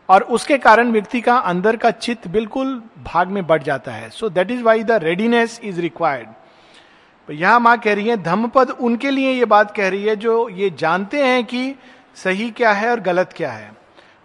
और 0.09 0.23
उसके 0.29 0.57
कारण 0.57 0.91
व्यक्ति 0.91 1.21
का 1.21 1.35
अंदर 1.37 1.75
का 1.77 1.91
चित्त 1.91 2.27
बिल्कुल 2.27 2.75
भाग 3.03 3.27
में 3.27 3.45
बढ़ 3.47 3.63
जाता 3.63 3.91
है। 3.91 4.09
So 4.09 4.29
that 4.29 4.51
is 4.51 4.61
why 4.63 4.83
the 4.83 4.91
readiness 5.03 5.59
is 5.63 5.81
required 5.81 7.31
यहाँ 7.33 7.59
माँ 7.59 7.77
कह 7.77 7.93
रही 7.93 8.07
है, 8.07 8.17
धम्मपद 8.23 8.69
उनके 8.71 9.11
लिए 9.11 9.31
ये 9.31 9.45
बात 9.45 9.71
कह 9.75 9.87
रही 9.89 10.03
है 10.05 10.15
जो 10.15 10.47
ये 10.49 10.69
जानते 10.79 11.23
हैं 11.25 11.43
कि 11.45 11.75
सही 12.17 12.49
क्या 12.51 12.71
है 12.71 12.89
और 12.91 12.99
गलत 13.01 13.33
क्या 13.33 13.51
है। 13.51 13.71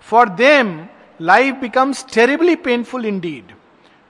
For 0.07 0.29
them 0.29 0.79
life 1.21 1.55
becomes 1.61 2.05
terribly 2.15 2.55
painful 2.57 3.07
indeed 3.21 3.53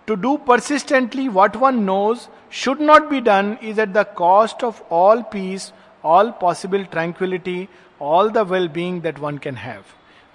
to 0.09 0.15
do 0.15 0.37
persistently 0.47 1.29
what 1.29 1.57
one 1.57 1.83
knows 1.85 2.27
should 2.55 2.81
not 2.83 3.09
be 3.11 3.21
done 3.21 3.57
is 3.63 3.81
at 3.81 3.89
the 3.89 4.05
cost 4.17 4.65
of 4.65 4.83
all 4.95 5.23
peace 5.33 5.73
all 6.05 6.31
possible 6.41 6.85
tranquillity 6.93 7.67
all 8.01 8.31
the 8.31 8.47
well 8.51 8.69
being 8.69 9.01
that 9.03 9.19
one 9.19 9.39
can 9.39 9.57
have 9.57 9.83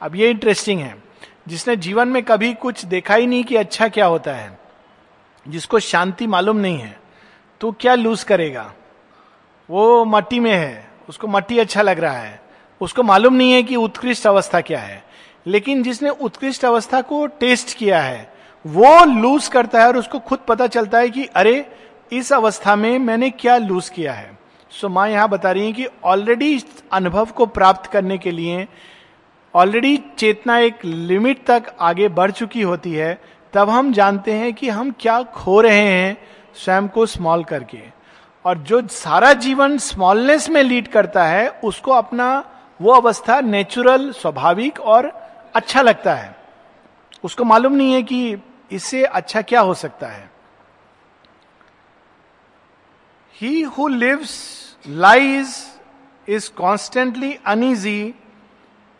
अब 0.01 0.15
ये 0.15 0.29
interesting 0.29 0.79
है। 0.79 0.95
जिसने 1.45 1.75
जीवन 1.77 2.07
में 2.07 2.21
कभी 2.23 2.53
कुछ 2.55 2.83
देखा 2.85 3.15
ही 3.15 3.27
नहीं 3.27 3.43
कि 3.43 3.55
अच्छा 3.55 3.87
क्या 3.87 4.05
होता 4.05 4.33
है, 4.33 4.57
जिसको 5.45 5.79
शांति 5.81 6.27
मालूम 6.27 6.57
नहीं 6.57 6.77
है 6.77 6.97
तो 7.61 7.71
क्या 7.71 7.95
लूज 7.95 8.23
करेगा? 8.23 8.73
वो 9.69 10.03
मट्टी 10.05 10.39
में 10.39 10.51
है, 10.51 10.89
उसको 11.09 11.27
मट्टी 11.27 11.59
अच्छा 11.59 11.81
लग 11.81 11.99
रहा 11.99 12.17
है, 12.17 12.41
उसको 12.81 13.03
मालूम 13.03 13.33
नहीं 13.33 13.51
है 13.51 13.63
कि 13.63 13.75
उत्कृष्ट 13.75 14.27
अवस्था 14.27 14.61
क्या 14.61 14.79
है, 14.79 15.03
लेकिन 15.45 15.83
जिसने 15.83 16.09
उत्कृष्ट 16.09 16.65
अवस्था 16.65 17.01
को 17.01 17.25
टेस्ट 17.27 17.77
किया 17.77 18.01
है, 18.01 18.31
वो 18.65 19.03
लूज 19.05 19.47
करता 19.47 19.81
है 19.81 19.87
और 19.87 19.97
उसको 19.97 20.19
खुद 20.19 20.39
पता 20.47 20.67
चलता 20.67 20.99
है 20.99 21.09
कि 21.09 21.25
अरे, 21.25 21.65
इस 22.11 22.31
अवस्था 22.33 22.75
में 22.75 22.97
मैंने 22.99 23.29
क्या 23.29 23.57
लूज 23.57 23.89
किया 23.89 24.13
है। 24.13 24.31
सो 24.71 24.89
माँ 24.89 25.07
यहाँ 25.09 25.27
बता 25.29 25.51
रही 25.51 25.65
है 25.65 25.71
कि 25.71 25.87
ऑलरेडी 26.03 26.63
अनुभव 26.91 27.25
को 27.27 27.45
प्राप्त 27.47 27.89
करने 27.91 28.17
के 28.17 28.31
लिए 28.31 28.67
ऑलरेडी 29.55 29.97
चेतना 30.17 30.57
एक 30.57 30.85
लिमिट 30.85 31.45
तक 31.45 31.75
आगे 31.79 32.07
बढ़ 32.07 32.31
चुकी 32.31 32.61
होती 32.61 32.93
है, 32.93 33.21
तब 33.53 33.69
हम 33.69 33.91
जानते 33.93 34.33
हैं 34.33 34.53
कि 34.53 34.69
हम 34.69 34.91
क्या 34.99 35.21
खो 35.23 35.61
रहे 35.61 35.81
हैं 35.81 36.17
स्वयं 36.55 36.87
को 36.87 37.05
स्मॉल 37.05 37.43
करके। 37.43 37.81
और 38.45 38.57
जो 38.57 38.81
सारा 38.87 39.33
जीवन 39.33 39.77
स्मॉलनेस 39.77 40.49
में 40.49 40.61
लीड 40.63 40.87
करता 40.87 41.25
है, 41.25 41.49
उसको 41.49 41.91
अपना 41.91 42.43
वो 42.79 42.91
अवस्था 42.91 43.39
नेचुरल 43.41 44.11
स्वाभाविक 44.11 44.79
और 44.79 45.05
अच्छा 45.55 45.81
लगता 45.81 46.13
है। 46.15 46.35
उसको 47.23 47.43
मालूम 47.43 47.73
नहीं 47.73 47.93
है 47.93 48.03
कि 48.03 48.37
इससे 48.71 49.03
अच्छा 49.03 49.41
क्या 49.41 49.61
हो 49.61 49.73
सकता 49.73 50.07
है। 50.07 50.29
He 53.35 53.61
who 53.61 53.87
lives 53.87 54.35
lies 54.87 55.55
is 56.29 56.51
constantly 56.51 57.37
uneasy 57.45 58.13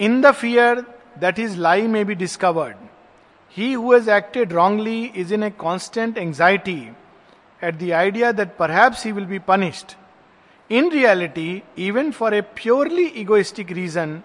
in 0.05 0.21
the 0.21 0.31
fear 0.33 0.79
that 1.19 1.39
is 1.39 1.57
lie 1.59 1.87
may 1.87 2.03
be 2.03 2.15
discovered 2.15 2.75
he 3.57 3.71
who 3.73 3.93
has 3.93 4.09
acted 4.11 4.53
wrongly 4.53 5.03
is 5.15 5.33
in 5.33 5.43
a 5.43 5.49
constant 5.59 6.17
anxiety 6.17 6.79
at 7.61 7.75
the 7.75 7.91
idea 7.95 8.31
that 8.31 8.55
perhaps 8.57 9.05
he 9.05 9.11
will 9.11 9.25
be 9.25 9.39
punished 9.47 9.95
in 10.69 10.89
reality 10.91 11.61
even 11.87 12.11
for 12.11 12.33
a 12.35 12.41
purely 12.55 13.05
egoistic 13.23 13.71
reason 13.71 14.21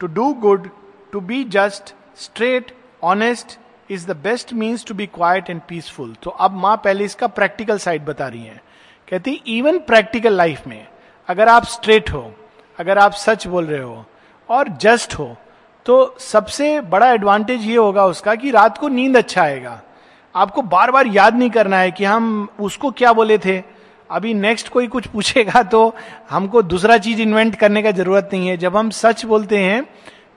to 0.00 0.06
do 0.18 0.32
good 0.42 0.68
to 1.12 1.20
be 1.20 1.42
just 1.56 1.94
straight 2.20 2.74
honest 3.04 3.58
is 3.90 4.06
the 4.06 4.16
best 4.22 4.52
means 4.54 4.84
to 4.86 4.94
be 4.94 5.06
quiet 5.14 5.50
and 5.50 5.60
peaceful 5.68 6.14
तो 6.22 6.30
अब 6.30 6.52
माँ 6.60 6.76
पहले 6.84 7.04
इसका 7.04 7.26
practical 7.38 7.78
side 7.78 8.04
बता 8.04 8.28
रही 8.28 8.44
है। 8.44 8.60
कहती 9.08 9.32
even 9.56 9.78
practical 9.86 10.36
life 10.36 10.66
में, 10.66 10.86
अगर 11.28 11.48
आप 11.48 11.64
स्ट्रेट 11.66 12.10
हो, 12.12 12.32
अगर 12.78 12.98
आप 12.98 13.12
सच 13.14 13.46
बोल 13.46 13.66
रहे 13.66 13.82
हो 13.82 14.04
और 14.48 14.68
जस्ट 14.80 15.14
हो 15.14 15.36
तो 15.86 16.14
सबसे 16.20 16.80
बड़ा 16.82 17.10
एडवांटेज 17.12 17.64
ये 17.66 17.76
होगा 17.76 18.04
उसका 18.06 18.34
कि 18.34 18.50
रात 18.50 18.78
को 18.78 18.88
नींद 18.88 19.16
अच्छा 19.16 19.42
आएगा। 19.42 19.80
आपको 20.34 20.62
बार 20.62 20.90
बार 20.90 21.06
याद 21.06 21.36
नहीं 21.36 21.50
करना 21.50 21.78
है 21.78 21.90
कि 21.90 22.04
हम 22.04 22.48
उसको 22.60 22.90
क्या 22.90 23.12
बोले 23.12 23.38
थे। 23.38 23.62
अभी 24.10 24.34
नेक्स्ट 24.34 24.68
कोई 24.68 24.86
कुछ 24.86 25.06
पूछेगा 25.06 25.62
तो 25.62 25.94
हमको 26.30 26.62
दूसरा 26.62 26.98
चीज़ 26.98 27.20
इन्वेंट 27.20 27.54
करने 27.56 27.82
का 27.82 27.90
ज़रूरत 27.90 28.30
नहीं 28.32 28.48
है। 28.48 28.56
जब 28.56 28.76
हम 28.76 28.90
सच 28.92 29.24
बोलते 29.24 29.58
हैं 29.58 29.84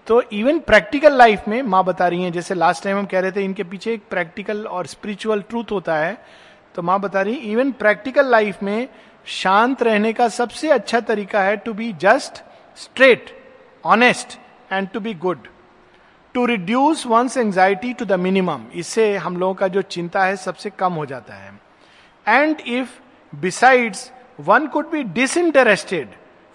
तो 0.08 0.22
इवन 0.34 0.60
प्रैक्टिकल 0.62 1.18
लाइफ 1.18 1.48
में 1.48 1.62
माँ 1.64 1.84
बता 1.84 2.08
रही 2.08 2.24
हैं, 2.24 2.32
जैसे 2.32 2.56
लास्ट 2.56 2.84
टाइम 2.84 2.98
हम 2.98 3.06
कह 3.06 3.20
रहे 3.20 3.32
थे, 3.32 3.44
इनके 3.44 3.64
पीछे 3.64 3.94
एक 3.94 4.04
प्रैक्टिकल 4.10 4.66
और 4.66 4.86
स्पिरिचुअल 4.88 5.42
ट्रूथ 5.42 5.72
होता 5.72 5.96
है 5.96 6.18
तो 6.76 6.82
माँ 6.82 7.00
बता 7.00 7.22
रही 7.22 7.36
इवन 7.52 7.72
प्रैक्टिकल 7.72 8.30
लाइफ 8.32 8.64
में 8.64 8.88
शांत 9.26 9.84
रहने 9.84 10.14
का 10.14 10.28
सबसे 10.30 10.70
अच्छा 10.72 11.00
तरीका 11.02 11.42
है 11.42 11.58
to 11.58 11.74
be 11.74 11.92
just 12.02 12.44
straight 12.78 13.35
honest 13.86 14.40
and 14.72 14.88
to 14.90 15.00
be 15.00 15.14
good 15.14 15.48
to 16.34 16.46
reduce 16.46 17.06
one's 17.08 17.38
anxiety 17.38 17.94
to 17.94 18.06
the 18.06 18.14
minimum 18.14 18.62
इससे 18.76 19.18
हम 19.18 19.38
लोगों 19.38 19.54
का 19.54 19.68
जो 19.68 19.82
चिंता 19.82 20.24
है 20.24 20.36
सबसे 20.36 20.70
कम 20.70 20.94
हो 20.94 21.06
जाता 21.06 21.34
है। 21.34 21.60
And 22.28 22.62
if 22.68 22.90
besides 23.36 24.12
one 24.40 24.68
could 24.68 24.90
be 24.92 25.04
disinterested 25.04 26.10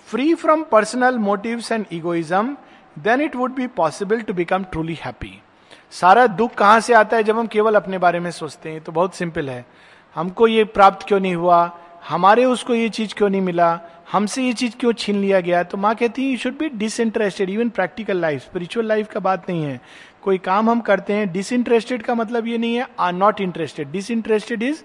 free 0.06 0.34
from 0.34 0.62
personal 0.62 1.18
motives 1.18 1.72
and 1.72 1.86
egoism 1.92 2.56
then 2.98 3.20
it 3.20 3.36
would 3.36 3.54
be 3.54 3.66
possible 3.66 4.20
to 4.20 4.34
become 4.34 4.64
truly 4.64 4.98
happy 5.04 5.42
सारा 5.90 6.26
दुख 6.26 6.54
कहाँ 6.54 6.80
से 6.80 6.94
आता 6.94 7.16
है 7.16 7.22
जब 7.22 7.38
हम 7.38 7.46
केवल 7.46 7.74
अपने 7.74 7.98
बारे 7.98 8.20
में 8.20 8.30
सोचते 8.30 8.70
हैं? 8.70 8.80
तो 8.80 8.92
बहुत 8.92 9.14
सिंपल 9.14 9.50
है। 9.50 9.66
हमको 10.14 10.46
ये 10.46 10.64
प्राप्त 10.64 11.06
क्यों 11.06 11.20
नहीं 11.20 11.34
हुआ? 11.34 11.78
हमारे 12.02 12.44
उसको 12.44 12.74
ये 12.74 12.88
चीज़ 12.88 13.14
क्यों 13.14 13.28
नहीं 13.30 13.40
मिला? 13.40 13.80
हमसे 14.12 14.42
ये 14.42 14.52
चीज़ 14.52 14.76
क्यों 14.76 14.92
छीन 14.92 15.20
लिया 15.20 15.40
गया? 15.40 15.62
तो 15.62 15.78
माँ 15.78 15.94
कहती 15.94 16.24
है 16.24 16.30
you 16.30 16.36
should 16.36 16.56
be 16.58 16.68
disinterested 16.68 17.50
even 17.50 17.68
practical 17.68 18.16
life 18.16 18.42
spiritual 18.42 18.86
life 18.86 19.08
का 19.08 19.20
बात 19.20 19.48
नहीं 19.50 19.64
है। 19.64 19.80
कोई 20.22 20.38
काम 20.38 20.70
हम 20.70 20.80
करते 20.80 21.12
हैं 21.12 21.30
डिसइंटरेस्टेड 21.32 22.02
का 22.02 22.14
मतलब 22.14 22.46
ये 22.46 22.58
नहीं 22.58 22.74
है 22.74 22.86
are 22.98 23.12
not 23.12 23.40
interested 23.40 23.90
disinterested 23.90 24.62
is 24.62 24.82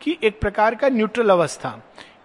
कि 0.00 0.16
एक 0.22 0.40
प्रकार 0.40 0.74
का 0.74 0.88
न्यूट्रल 0.88 1.30
अवस्था। 1.30 1.74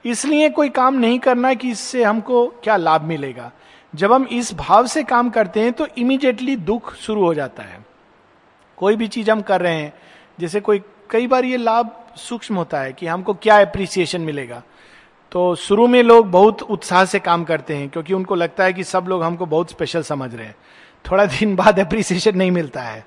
इसलिए 0.05 0.49
कोई 0.49 0.69
काम 0.69 0.95
नहीं 0.95 1.19
करना 1.19 1.53
कि 1.53 1.69
इससे 1.71 2.03
हमको 2.03 2.45
क्या 2.63 2.75
लाभ 2.77 3.03
मिलेगा। 3.03 3.51
जब 3.93 4.13
हम 4.13 4.27
इस 4.31 4.53
भाव 4.53 4.87
से 4.87 5.03
काम 5.03 5.29
करते 5.29 5.59
हैं 5.59 5.73
तो 5.73 5.87
इमीडिएटली 5.97 6.55
दुख 6.55 6.93
शुरू 6.95 7.23
हो 7.23 7.33
जाता 7.33 7.63
है। 7.63 7.85
कोई 8.77 8.95
भी 8.95 9.07
चीज़ 9.07 9.31
हम 9.31 9.41
कर 9.41 9.61
रहे 9.61 9.75
हैं, 9.75 9.93
जैसे 10.39 10.59
कोई 10.59 10.81
कई 11.11 11.27
बार 11.27 11.45
ये 11.45 11.57
लाभ 11.57 11.89
सूक्ष्म 12.17 12.55
होता 12.55 12.79
है 12.81 12.91
कि 12.93 13.07
हमको 13.07 13.33
क्या 13.33 13.59
अप्रिसिएशन 13.61 14.21
मिलेगा। 14.21 14.61
तो 15.31 15.53
शुरू 15.55 15.87
में 15.87 16.01
लोग 16.03 16.29
बहुत 16.31 16.61
उत्साह 16.63 17.03
से 17.05 17.19
काम 17.19 17.43
करते 17.43 17.75
हैं, 17.75 17.89
क्योंकि 17.89 18.13
उनको 18.13 18.35
लगता 18.35 18.63
है 18.63 18.73
कि 18.73 18.83
सब 18.83 19.05
लोग 19.09 19.23
हमको 19.23 19.45
बहुत 19.45 19.69
स्पेशल 19.69 20.01
समझ 20.03 20.33
रहे 20.35 20.45
हैं। 20.45 20.55
थोड़ा 21.05 21.25
दिन 21.27 21.55
बाद 21.61 21.79
अप्रिसिएशन 21.79 22.37
नहीं 22.37 22.51
मिलता 22.51 22.81
है 22.81 23.05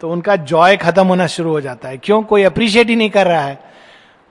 तो 0.00 0.10
उनका 0.10 0.36
जॉय 0.36 0.76
खत्म 0.76 1.06
होना 1.06 1.26
शुरू 1.28 1.50
हो 1.50 1.60
जाता 1.60 1.88
है। 1.88 1.98
क्यों? 1.98 2.22
कोई 2.22 2.42
अप्रिशिएट 2.42 2.88
ही 2.88 2.96
नहीं 2.96 3.10
कर 3.10 3.26
रहा 3.26 3.40
है, 3.40 3.58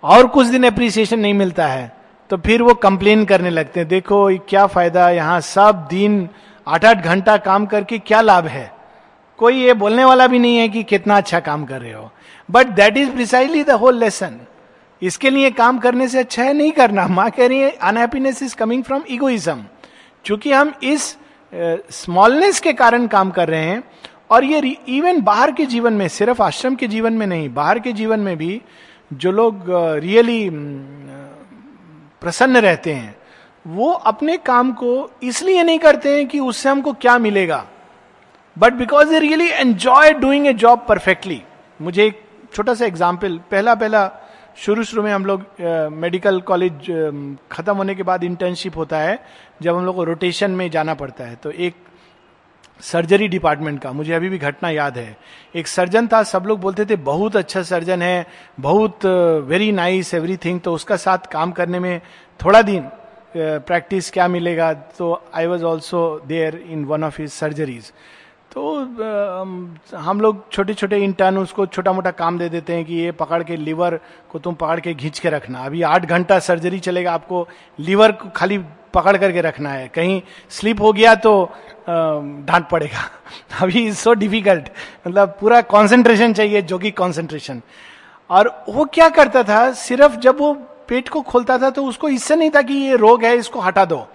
और 0.04 0.28
कुछ 0.28 0.48
दिन 0.48 0.64
अप्रिसिएशन 0.64 1.20
नहीं 1.20 1.34
मिलता 1.34 1.68
है 1.68 1.92
तो 2.30 2.38
फिर 2.38 2.62
वो 2.62 2.74
कंप्लेन 2.76 3.26
करने 3.26 3.50
लगते 3.50 3.80
हैं। 3.80 3.90
देखो 3.90 4.28
क्या 4.40 4.66
फ़ायदा 4.68 5.10
यहाँ 5.12 5.40
सब 5.42 5.88
दिन 5.90 6.28
आठ 6.68 6.86
आठ 6.86 7.04
घंटा 7.04 7.38
काम 7.40 7.66
करके 7.66 8.00
क्या 8.00 8.22
लाभ 8.22 8.48
है? 8.48 8.72
कोई 9.40 9.64
ये 9.64 9.74
बोलने 9.76 10.06
वाला 10.06 10.28
भी 10.28 10.40
नहीं 10.40 10.58
है 10.58 10.68
कि 10.70 10.84
कितना 10.86 11.18
अच्छा 11.18 11.40
काम 11.42 11.66
कर 11.66 11.82
रहे 11.82 11.94
हो। 11.94 12.12
But 12.49 12.67
that 12.67 12.97
is 12.97 13.10
precisely 13.10 13.63
the 13.63 13.71
whole 13.71 13.97
lesson 13.97 14.39
इसके 15.01 15.29
लिए 15.29 15.49
काम 15.51 15.79
करने 15.79 16.08
से 16.08 16.19
अच्छा 16.19 16.43
है 16.43 16.53
नहीं 16.53 16.71
करना। 16.71 17.08
माँ 17.08 17.29
कह 17.32 17.47
रही 17.47 17.60
है 17.60 17.69
unhappiness 17.71 18.43
is 18.43 18.56
coming 18.56 18.84
from 18.84 19.03
egoism 19.10 19.63
चूँकि 20.25 20.51
हम 20.51 20.73
इस 20.84 21.15
स्मॉलनेस 21.53 22.56
uh, 22.56 22.63
के 22.63 22.73
कारण 22.73 23.08
काम 23.08 23.32
कर 23.32 23.49
रहे 23.49 23.65
हैं 23.65 23.84
और 24.29 24.43
ये 24.43 24.77
इवन 24.88 25.21
बाहर 25.21 25.51
के 25.51 25.65
जीवन 25.65 25.93
में 25.93 26.08
सिर्फ़ 26.08 26.41
आश्रम 26.41 26.75
के 26.75 26.88
जीवन 26.88 27.13
में 27.13 27.27
नहीं 27.27 27.53
बाहर 27.53 27.79
के 27.79 27.91
जीवन 27.91 28.19
में 28.19 28.38
भी 28.38 28.62
जो 29.13 29.32
लोग 29.32 29.65
रियली 29.99 30.47
uh, 30.49 30.56
प्रसन्न 32.21 32.58
रहते 32.58 32.93
हैं 32.93 33.15
वो 33.67 33.91
अपने 33.91 34.38
काम 34.38 34.71
को 34.73 35.12
इसलिए 35.23 35.63
नहीं 35.63 35.79
करते 35.79 36.15
हैं 36.15 36.27
कि 36.27 36.39
उससे 36.39 36.69
हमको 36.69 36.93
क्या 36.93 37.17
मिलेगा। 37.17 37.65
But 38.58 38.73
because 38.73 39.10
they 39.10 39.19
really 39.19 39.49
enjoy 39.49 40.13
doing 40.13 40.47
a 40.47 40.53
job 40.53 40.86
perfectly 40.89 41.41
मुझे 41.82 42.06
एक 42.06 42.23
छोटा 42.54 42.74
सा 42.74 42.86
एग्ज़ाम्पल 42.86 43.38
पहला 43.52 43.76
पहला 43.76 44.10
शुरू 44.58 44.84
शुरू 44.84 45.04
में 45.04 45.12
हम 45.12 45.26
लोग 45.26 45.46
मेडिकल 45.94 46.39
कॉलेज 46.42 46.89
खत्म 47.52 47.76
होने 47.78 47.96
के 47.96 48.04
बाद 48.04 48.24
इंटर्नशिप 48.24 48.78
होता 48.78 48.98
है, 49.00 49.20
जब 49.62 49.76
हम 49.76 49.86
लोग 49.86 49.96
को 49.96 50.04
रोटेशन 50.04 50.52
में 50.52 50.70
जाना 50.72 50.94
पड़ता 50.94 51.24
है। 51.24 51.36
तो 51.36 51.52
एक 51.52 51.76
सर्जरी 52.82 53.28
डिपार्टमेंट 53.28 53.82
का, 53.82 53.92
मुझे 53.92 54.13
अभी 54.13 54.30
भी 54.30 54.38
घटना 54.39 54.70
याद 54.70 54.98
है। 54.98 55.18
एक 55.56 55.68
सर्जन 55.68 56.08
था, 56.08 56.22
सब 56.24 56.44
लोग 56.48 56.60
बोलते 56.62 56.86
थे, 56.86 56.96
बहुत 56.96 57.36
अच्छा 57.36 57.62
सर्जन 57.63 58.02
है, 58.02 58.26
बहुत 58.60 59.06
वेरी 59.48 59.72
नाइस 59.72 60.13
एवरीथिंग 60.13 60.60
तो 60.62 60.74
उसका 60.74 60.96
साथ 60.98 61.32
काम 61.32 61.52
करने 61.52 61.80
में 61.80 62.00
थोड़ा 62.39 62.62
दिन 62.62 62.89
प्रैक्टिस 63.36 64.12
क्या 64.12 64.28
मिलेगा? 64.28 64.74
तो 64.74 65.22
I 65.36 65.46
was 65.48 65.63
also 65.66 66.22
there 66.28 66.63
in 66.68 66.84
one 66.86 67.04
of 67.04 67.22
his 67.22 67.32
surgeries 67.32 67.92
तो 68.54 68.62
हम 69.98 70.20
लोग 70.22 70.52
छोटे 70.52 70.74
छोटे 70.74 70.98
इंटर्न 71.04 71.38
उसको 71.38 71.66
छोटा 71.66 71.92
मोटा 71.94 72.12
काम 72.12 72.38
दे 72.39 72.50
देते 72.50 72.74
हैं 72.74 72.86
कि 72.86 72.96
ये 72.96 73.12
पकड़ 73.12 73.42
के 73.44 73.56
लीवर 73.58 74.00
को 74.32 74.39
तुम 74.39 74.56
पकड़ 74.56 74.80
के 74.80 74.94
घींच 74.94 75.20
के 75.20 75.30
रखना। 75.30 75.63
अभी 75.66 75.82
आठ 75.82 76.06
घंटा 76.06 76.38
सर्जरी 76.39 76.80
चलेगा, 76.80 77.13
आपको 77.13 77.48
लीवर 77.80 78.12
को 78.12 78.30
खाली 78.36 78.58
पकड़ 78.94 79.16
करके 79.18 79.42
रखना 79.42 79.70
है। 79.70 79.88
कहीं 79.88 80.22
स्लिप 80.50 80.82
हो 80.82 80.92
गया 80.94 81.16
तो 81.16 81.34
डांट 81.89 82.70
पड़ेगा। 82.70 83.10
अभी 83.62 83.86
इज़ 83.88 83.98
सो 83.98 84.13
डिफ़िकल्ट 84.13 84.70
मतलब 85.08 85.38
पूरा 85.39 85.62
कॉन्सेंट्रेशन 85.74 86.34
चाहिए 86.34 86.62
जो 86.62 86.78
कि 86.80 86.92
कंसंट्रेशन 86.94 87.62
और 88.30 88.54
वो 88.70 88.86
क्या 88.94 89.10
करता 89.10 89.44
था, 89.44 89.72
सिर्फ़ 89.74 90.20
जब 90.20 90.39
वो 90.39 90.54
पेट 90.89 91.10
को 91.10 91.22
खोलता 91.24 91.58
था 91.58 91.70
तो 91.70 91.86
उसको 91.86 92.10
इससे 92.10 92.36
नहीं 92.36 92.50
था 92.52 92.62
कि 92.62 92.74
ये 92.76 92.96
रोग 92.98 93.24
है, 93.24 93.36
इसको 93.38 93.60
हटा 93.62 93.86
दो। 93.86 94.08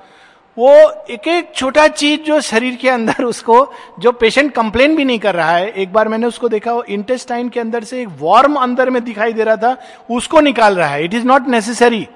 वो 0.57 0.71
एक 1.11 1.27
एक 1.29 1.53
छोटा 1.55 1.87
चीज़ 1.89 2.21
जो 2.21 2.41
शरीर 2.41 2.77
के 2.77 2.89
अंदर 2.89 3.25
उसको, 3.25 3.73
जो 3.99 4.13
पेशेंट 4.13 4.53
कंप्लेन 4.53 4.97
भी 4.97 5.05
नहीं 5.05 5.19
कर 5.19 5.35
रहा 5.35 5.51
है, 5.51 5.71
एक 5.71 5.93
बार 5.93 6.09
मैंने 6.09 6.27
उसको 6.27 6.49
देखा, 6.49 6.73
वो 6.73 6.83
इंटेस्टाइन 6.83 7.49
के 7.49 7.61
अंदर 7.61 7.85
से 7.85 8.01
एक 8.03 8.09
वार्म 8.21 8.55
अंदर 8.55 8.91
में 8.91 9.03
दिखाई 9.05 9.33
दे 9.33 9.45
रहा 9.45 9.57
था, 9.57 9.77
उसको 10.11 10.41
निकाल 10.41 10.77
रहा 10.77 10.89
है। 10.89 11.05
It 11.05 11.15
is 11.15 11.27
not 11.27 11.49
necessary 11.49 12.07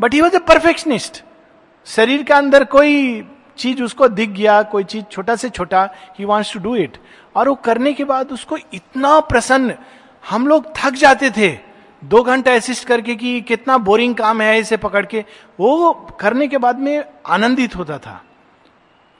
but 0.00 0.14
he 0.14 0.20
was 0.20 0.36
a 0.36 0.38
perfectionist 0.38 1.22
शरीर 1.86 2.22
के 2.22 2.34
अंदर 2.34 2.64
कोई 2.64 3.24
चीज़ 3.58 3.82
उसको 3.82 4.08
दिख 4.08 4.30
गया, 4.30 4.62
कोई 4.62 4.84
चीज़ 4.84 5.04
छोटा 5.04 5.36
से 5.36 5.48
छोटा 5.48 5.88
he 6.18 6.24
wants 6.24 6.52
to 6.52 6.60
do 6.60 6.76
it 6.76 6.96
और 7.36 7.48
वो 7.48 7.54
करने 7.54 7.92
के 7.92 8.04
बाद 8.04 8.32
उसको 8.32 8.56
इतना 8.74 9.18
प्रसन्न, 9.20 9.74
हम 10.24 10.46
लोग 10.46 10.72
थक 10.76 10.94
जाते 10.94 11.30
थे। 11.30 11.69
दो 12.04 12.22
घंटा 12.22 12.52
असिस्ट 12.52 12.86
करके 12.86 13.14
कि 13.14 13.40
कितना 13.40 13.78
बोरिंग 13.78 14.14
काम 14.14 14.40
है 14.40 14.58
इसे 14.58 14.76
पकड़ 14.76 15.06
के, 15.06 15.24
वो 15.60 15.92
करने 16.20 16.48
के 16.48 16.58
बाद 16.58 16.78
में 16.78 17.04
आनंदित 17.26 17.76
होता 17.76 17.98
था। 17.98 18.22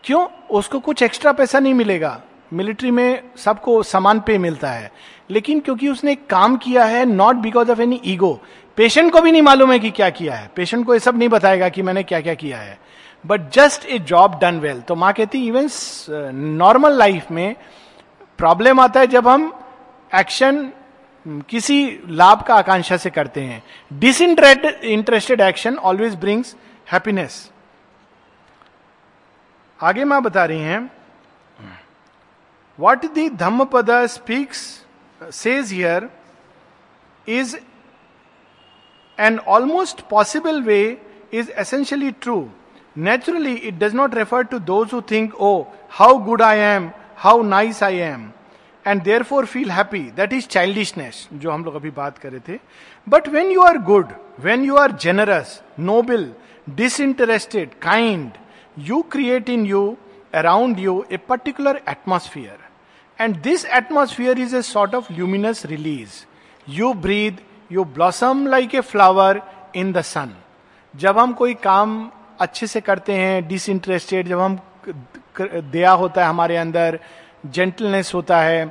क्यों? 0.04 0.26
उसको 0.50 0.80
कुछ 0.80 1.02
एक्स्ट्रा 1.02 1.32
पैसा 1.32 1.58
नहीं 1.58 1.74
मिलेगा। 1.74 2.20
मिलिट्री 2.52 2.90
में 2.90 3.22
सबको 3.36 3.82
समान 3.82 4.20
पे 4.20 4.38
मिलता 4.38 4.70
है। 4.70 4.92
लेकिन 5.30 5.60
क्योंकि 5.60 5.88
उसने 5.88 6.14
काम 6.14 6.56
किया 6.56 6.84
है 6.84 7.04
not 7.04 7.36
because 7.36 7.70
of 7.70 7.80
any 7.80 8.00
ego 8.04 8.40
patient 8.76 9.12
को 9.12 9.20
भी 9.20 9.32
नहीं 9.32 9.42
मालूम 9.42 9.72
है 9.72 9.78
कि 9.78 9.90
क्या 9.90 10.10
किया 10.10 10.34
है। 10.34 10.50
पेशेंट 10.56 10.86
को 10.86 10.94
ये 10.94 11.00
सब 11.00 11.18
नहीं 11.18 11.28
बताएगा 11.28 11.68
कि 11.68 11.82
मैंने 11.82 12.02
क्या 12.02 12.20
क्या 12.20 12.34
किया 12.34 12.58
है। 12.58 12.78
But 13.26 13.50
just 13.50 13.86
a 13.86 13.98
job 13.98 14.38
done 14.42 14.60
well 14.60 14.80
तो 14.80 14.94
माँ 14.94 15.12
कहती 15.12 15.46
इवन 15.46 15.68
नॉर्मल 16.58 16.92
लाइफ 16.92 17.30
में 17.30 17.54
प्रॉब्लम 18.38 18.80
आता 18.80 19.00
है 19.00 19.06
जब 19.06 19.28
हम 19.28 19.52
एक्शन 20.14 20.70
किसी 21.50 21.78
लाभ 22.08 22.42
का 22.42 22.54
आकांक्षा 22.54 22.96
से 22.96 23.10
करते 23.10 23.40
हैं। 23.40 23.62
Disinterested 24.00 24.84
interested 24.84 25.40
action 25.40 25.76
always 25.78 26.14
brings 26.14 26.54
happiness 26.92 27.50
आगे 29.80 30.04
माँ 30.04 30.22
बता 30.22 30.44
रही 30.44 30.60
हैं 30.60 30.90
what 32.78 33.04
the 33.14 33.28
Dhammapada 33.64 33.90
speaks 34.06 34.62
says 35.32 35.72
here 35.72 36.08
is 37.28 37.56
an 39.18 39.38
almost 39.38 40.00
possible 40.10 40.62
way 40.62 40.80
is 41.34 41.50
essentially 41.50 42.10
true 42.10 42.38
naturally 42.98 43.54
it 43.54 43.78
does 43.78 43.94
not 43.94 44.14
refer 44.14 44.42
to 44.42 44.58
those 44.58 44.92
who 44.92 45.00
think 45.10 45.34
oh 45.34 45.60
how 45.90 46.18
good 46.24 46.42
I 46.42 46.58
am 46.58 46.90
how 47.16 47.42
nice 47.42 47.82
I 47.82 47.98
am 47.98 48.30
and 48.86 49.02
therefore 49.22 49.46
feel 49.46 49.70
happy 49.70 50.00
that 50.16 50.32
is 50.32 50.46
childishness 50.48 51.26
जो 51.32 51.50
हम 51.50 51.64
लोग 51.64 51.74
अभी 51.74 51.90
बात 51.90 52.18
करे 52.18 52.40
थे. 52.48 52.58
But 53.06 53.28
when 53.28 53.50
you 53.50 53.62
are 53.62 53.78
good 53.90 54.12
when 54.40 54.64
you 54.64 54.76
are 54.76 54.92
generous 55.02 55.60
noble 55.80 56.30
disinterested 56.76 57.74
kind 57.82 58.30
you 58.88 59.02
create 59.12 59.48
in 59.50 59.66
you 59.66 59.84
around 60.34 60.78
you 60.78 61.04
a 61.12 61.16
particular 61.28 61.80
atmosphere 61.88 62.58
and 63.18 63.36
this 63.42 63.64
atmosphere 63.78 64.38
is 64.38 64.56
a 64.56 64.62
sort 64.62 64.94
of 64.94 65.12
luminous 65.12 65.64
release 65.66 66.24
you 66.78 66.92
breathe 67.06 67.40
you 67.72 67.84
blossom 67.96 68.46
like 68.46 68.74
a 68.74 68.80
flower 68.80 69.42
in 69.76 69.92
the 69.92 70.00
sun 70.02 70.34
जब 70.94 71.18
हम 71.18 71.32
कोई 71.32 71.54
काम 71.64 72.10
अच्छे 72.40 72.66
से 72.66 72.80
करते 72.80 73.14
हैं 73.14 73.46
disinterested 73.48 74.28
जब 74.28 74.40
हम 74.40 74.58
दया 75.40 75.90
होता 75.90 76.22
है 76.22 76.28
हमारे 76.28 76.56
अंदर 76.56 76.98
जेंटलनेस 77.44 78.12
होता 78.14 78.40
है 78.40 78.66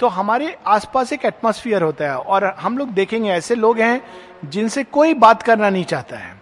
तो 0.00 0.08
हमारे 0.08 0.56
आसपास 0.66 1.12
एक 1.12 1.24
एटमोस्फियर 1.24 1.82
होता 1.82 2.04
है 2.04 2.16
और 2.16 2.44
हम 2.58 2.78
लोग 2.78 2.88
देखेंगे 2.88 3.30
ऐसे 3.30 3.54
लोग 3.54 3.78
हैं 3.78 4.00
जिनसे 4.44 4.84
कोई 4.84 5.14
बात 5.14 5.42
करना 5.42 5.70
नहीं 5.70 5.84
चाहता 5.84 6.16
है। 6.16 6.40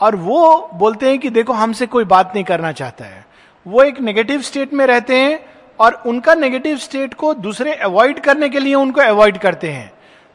और 0.00 0.16
वो 0.16 0.70
बोलते 0.74 1.08
हैं 1.08 1.18
कि 1.18 1.30
देखो 1.30 1.52
हमसे 1.52 1.86
कोई 1.86 2.04
बात 2.04 2.32
नहीं 2.34 2.44
करना 2.44 2.72
चाहता 2.72 3.04
है। 3.04 3.24
वो 3.66 3.82
एक 3.82 4.00
नेगेटिव 4.00 4.40
स्टेट 4.40 4.72
में 4.72 4.86
रहते 4.86 5.16
हैं 5.16 5.38
और 5.80 6.02
उनका 6.06 6.34
नेगेटिव 6.34 6.76
स्टेट 6.76 7.14
को 7.14 7.32
दूसरे 7.34 7.74
अवॉइड 7.74 8.20
करने 8.20 8.48
के 8.48 8.58
लिए 8.58 8.74
उनको 8.74 9.00
अवॉइड 9.00 9.38
करते 9.38 9.70
हैं। 9.70 9.92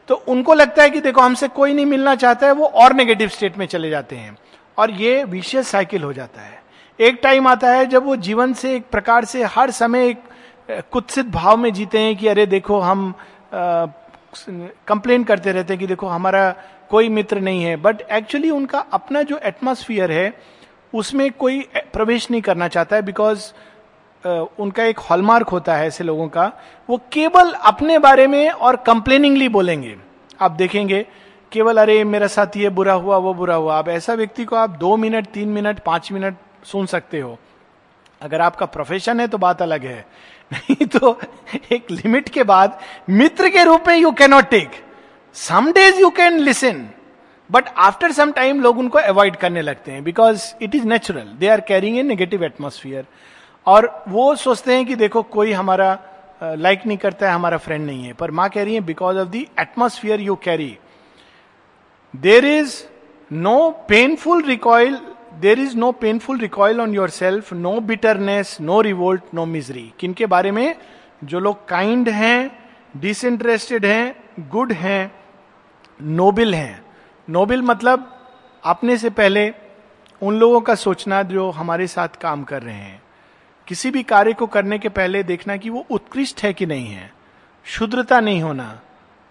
तो 0.08 0.14
उनको 0.28 0.54
लगता 0.54 0.82
है 0.82 0.90
कि 0.90 1.00
देखो 1.00 1.20
हमसे 1.20 1.48
कोई 1.48 1.74
नहीं 1.74 1.86
मिलना 1.86 2.14
चाहता 2.14 2.46
है, 2.46 2.52
वो 2.52 2.66
और 2.66 2.94
नेगेटिव 2.94 3.28
स्टेट 3.28 3.58
में 3.58 3.66
चले 3.66 3.90
जाते 3.90 4.16
हैं 4.16 4.36
और 4.78 4.90
ये 4.90 5.22
विशेष 5.24 5.66
साइकिल 5.66 6.02
हो 6.02 6.12
जाता 6.12 6.40
है। 6.40 6.62
एक 6.98 7.20
टाइम 7.22 7.48
आता 7.48 7.70
है 7.70 7.86
जब 7.86 8.04
वो 8.04 8.16
जीवन 8.18 8.52
से 8.52 8.74
एक 8.76 8.86
प्रकार 8.90 9.24
से 9.24 9.44
हर 9.46 9.70
समय 9.70 10.08
एक 10.08 10.22
कुत्सित 10.68 11.26
भाव 11.26 11.56
में 11.56 11.72
जीते 11.72 11.98
हैं 11.98 12.16
कि 12.16 12.28
अरे 12.28 12.46
देखो, 12.46 12.78
हम 12.80 13.14
कंप्लेन 13.54 15.24
करते 15.24 15.52
रहते 15.52 15.72
हैं 15.72 15.80
कि 15.80 15.86
देखो, 15.86 16.06
हमारा 16.06 16.54
कोई 16.90 17.08
मित्र 17.08 17.40
नहीं 17.40 17.62
है। 17.64 17.76
बट 17.76 18.00
एक्चुअली 18.02 18.50
उनका 18.50 18.78
अपना 18.92 19.22
जो 19.22 19.38
एटमोसफियर 19.38 20.12
है, 20.12 20.32
उसमें 20.94 21.30
कोई 21.32 21.60
प्रवेश 21.92 22.30
नहीं 22.30 22.42
करना 22.42 22.68
चाहता 22.68 22.96
है 22.96 23.02
बिकॉज़ 23.02 23.52
उनका 24.58 24.84
एक 24.84 24.98
हॉलमार्क 25.00 25.48
होता 25.48 25.74
है 25.76 25.86
ऐसे 25.86 26.04
लोगों 26.04 26.28
का। 26.28 26.50
वो 26.88 27.00
केवल 27.12 27.52
अपने 27.52 27.98
बारे 27.98 28.26
में 28.26 28.50
और 28.50 28.76
कंप्लेनिंगली 28.76 29.48
बोलेंगे। 29.48 29.96
आप 30.40 30.50
देखेंगे, 30.50 31.06
केवल 31.52 31.78
अरे 31.78 32.02
मेरा 32.04 32.26
साथ 32.26 32.56
ये 32.56 32.68
बुरा 32.68 32.92
हुआ, 32.92 33.16
वो 33.16 33.34
बुरा 33.34 33.54
हुआ। 33.54 33.78
अब 33.78 33.88
ऐसा 33.88 34.14
व्यक्ति 34.14 34.44
को 34.44 34.56
आप 34.56 34.70
दो 34.70 34.96
मिनट, 34.96 35.26
तीन 35.26 35.48
मिनट, 35.48 35.78
पाँच 35.78 36.10
मिनट 36.12 36.36
सुन 36.64 36.86
सकते 36.86 37.20
हो। 37.20 37.38
अगर 38.22 38.40
आपका 38.40 38.66
प्रोफेशन 38.66 39.20
है 39.20 39.26
तो 39.28 39.38
बात 39.38 39.62
अलग 39.62 39.84
है। 39.84 40.04
नहीं 40.52 40.86
तो 40.86 41.18
एक 41.72 41.90
लिमिट 41.90 42.28
के 42.28 42.42
बाद 42.44 42.78
मित्र 43.10 43.48
के 43.50 43.64
रूप 43.64 43.88
में 43.88 43.96
you 43.96 44.10
cannot 44.12 44.48
take 44.50 44.70
some 45.36 45.72
days 45.72 46.00
you 46.00 46.10
can 46.10 46.38
listen 46.40 46.88
but 47.50 47.68
after 47.78 48.12
some 48.12 48.32
time 48.32 48.60
लोग 48.62 48.78
उनको 48.78 48.98
अवॉइड 48.98 49.36
करने 49.36 49.62
लगते 49.62 49.92
हैं 49.92 50.02
because 50.04 50.44
it 50.62 50.74
is 50.74 50.84
natural 50.86 51.28
they 51.38 51.48
are 51.48 51.60
carrying 51.60 51.98
a 51.98 52.02
negative 52.02 52.44
atmosphere 52.44 53.06
और 53.66 53.90
वो 54.08 54.34
सोचते 54.36 54.74
हैं 54.74 54.84
कि 54.86 54.94
देखो 54.94 55.22
कोई 55.22 55.52
हमारा 55.52 55.98
लाइक 56.42 56.86
नहीं 56.86 56.98
करता 56.98 57.28
है, 57.28 57.34
हमारा 57.34 57.56
फ्रेंड 57.56 57.86
नहीं 57.86 58.04
है। 58.04 58.12
पर 58.12 58.30
माँ 58.30 58.48
कह 58.50 58.62
रही 58.64 58.74
है 58.74 58.80
because 58.80 59.18
of 59.18 59.28
the 59.28 59.44
atmosphere 59.60 60.20
you 60.20 60.34
carry 60.44 60.76
there 62.14 62.44
is 62.44 62.82
no 63.30 63.58
painful 63.88 64.42
recoil 64.42 64.98
there 65.38 65.58
is 65.58 65.76
no 65.76 65.92
painful 65.92 66.38
recoil 66.38 66.80
on 66.80 66.94
your 66.94 67.10
self 67.10 67.52
no 67.52 67.80
bitterness 67.80 68.56
no 68.60 68.80
revolt 68.80 69.22
no 69.34 69.44
misery 69.46 69.92
किन 70.00 70.12
के 70.12 70.26
बारे 70.26 70.50
में? 70.50 70.74
जो 71.24 71.40
लोग 71.40 71.68
काइंड 71.68 72.08
हैं 72.08 72.68
डिसइंटरेस्टेड 72.96 73.86
हैं 73.86 74.48
गुड 74.50 74.72
हैं 74.72 75.12
नोबिल 76.02 76.54
हैं। 76.54 76.82
नोबिल 77.28 77.62
मतलब 77.62 78.14
अपने 78.64 78.96
से 78.96 79.10
पहले 79.10 79.52
उन 80.22 80.38
लोगों 80.38 80.60
का 80.60 80.74
सोचना 80.74 81.22
जो 81.22 81.50
हमारे 81.50 81.86
साथ 81.86 82.08
काम 82.20 82.44
कर 82.44 82.62
रहे 82.62 82.74
हैं। 82.74 83.02
किसी 83.66 83.90
भी 83.90 84.02
कार्य 84.02 84.32
को 84.32 84.46
करने 84.46 84.78
के 84.78 84.88
पहले 84.88 85.22
देखना 85.22 85.56
कि 85.56 85.70
वो 85.70 85.86
उत्कृष्ट 85.90 86.42
है 86.42 86.52
कि 86.52 86.66
नहीं 86.66 86.86
है। 86.86 87.12
शुद्रता 87.64 88.20
नहीं 88.20 88.42
होना 88.42 88.80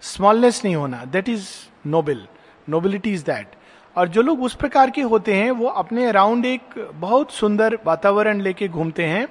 स्मॉलनेस 0.00 0.64
नहीं 0.64 0.76
होना 0.76 1.04
that 1.04 1.28
is 1.28 1.48
noble 1.86 2.26
nobility 2.68 3.12
is 3.12 3.24
that 3.24 3.57
और 3.98 4.08
जो 4.08 4.22
लोग 4.22 4.42
उस 4.42 4.54
प्रकार 4.54 4.90
के 4.90 5.02
होते 5.02 5.34
हैं, 5.34 5.50
वो 5.50 5.66
अपने 5.66 6.06
अराउंड 6.06 6.44
एक 6.46 6.74
बहुत 6.94 7.32
सुंदर 7.32 7.78
वातावरण 7.86 8.40
लेके 8.40 8.68
घूमते 8.68 9.04
हैं 9.04 9.26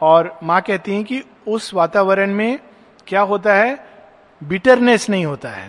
और 0.00 0.38
माँ 0.42 0.60
कहती 0.60 0.94
हैं 0.94 1.04
कि 1.04 1.22
उस 1.48 1.72
वातावरण 1.74 2.34
में 2.34 2.58
क्या 3.06 3.20
होता 3.22 3.54
है? 3.54 3.78
बिटरनेस 4.42 5.08
नहीं 5.10 5.24
होता 5.26 5.48
है। 5.48 5.68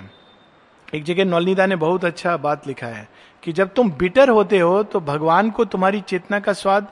एक 0.93 1.03
जगह 1.03 1.25
नौलनीदा 1.25 1.65
ने 1.65 1.75
बहुत 1.75 2.05
अच्छा 2.05 2.35
बात 2.37 2.67
लिखा 2.67 2.87
है 2.87 3.07
कि 3.43 3.51
जब 3.53 3.73
तुम 3.73 3.91
बिटर 3.93 4.29
होते 4.29 4.59
हो 4.59 4.81
तो 4.83 4.99
भगवान 5.01 5.49
को 5.51 5.65
तुम्हारी 5.65 6.01
चेतना 6.01 6.39
का 6.39 6.53
स्वाद 6.53 6.87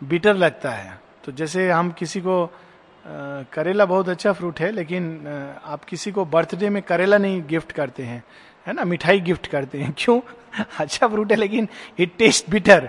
बिटर 0.00 0.36
लगता 0.36 0.70
है। 0.70 0.98
तो 1.24 1.32
जैसे 1.32 1.70
हम 1.70 1.90
किसी 1.92 2.20
को 2.20 2.44
करेला 3.52 3.84
बहुत 3.86 4.08
अच्छा 4.08 4.32
फ्रूट 4.32 4.60
है, 4.60 4.70
लेकिन 4.72 5.26
आप 5.64 5.84
किसी 5.84 6.12
को 6.12 6.24
बर्थडे 6.26 6.68
में 6.70 6.82
करेला 6.82 7.18
नहीं 7.18 7.42
गिफ्ट 7.48 7.72
करते 7.72 8.02
हैं। 8.02 8.22
है 8.68 8.74
ना, 8.74 8.84
मिठाई 8.84 9.20
गिफ्ट 9.20 9.46
करते 9.46 9.78
हैं। 9.78 9.94
क्यों? 9.98 10.20
अच्छा 10.78 11.08
फ्रूट 11.08 11.30
है, 11.32 11.36
लेकिन 11.36 11.68
इट 11.98 12.16
टेस्ट 12.18 12.50
बिटर 12.50 12.88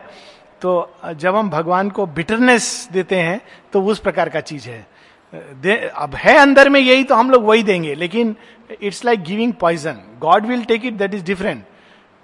तो 0.61 0.71
जब 1.15 1.35
हम 1.35 1.49
भगवान 1.49 1.89
को 1.89 2.05
बिटरनेस 2.05 2.89
देते 2.91 3.15
हैं 3.15 3.39
तो 3.73 3.81
उस 3.83 3.99
प्रकार 3.99 4.29
का 4.29 4.39
चीज़ 4.41 4.69
है। 4.69 4.87
अब 5.33 6.15
है 6.15 6.37
अंदर 6.37 6.69
में 6.69 6.79
यही 6.79 7.03
तो 7.03 7.15
हम 7.15 7.31
लोग 7.31 7.43
वही 7.45 7.63
देंगे, 7.63 7.95
लेकिन 7.95 8.35
it's 8.81 9.03
like 9.05 9.23
giving 9.23 9.53
poison 9.53 10.01
God 10.21 10.45
will 10.45 10.63
take 10.63 10.85
it 10.85 10.93
that 10.93 11.13
is 11.13 11.23
different 11.25 11.63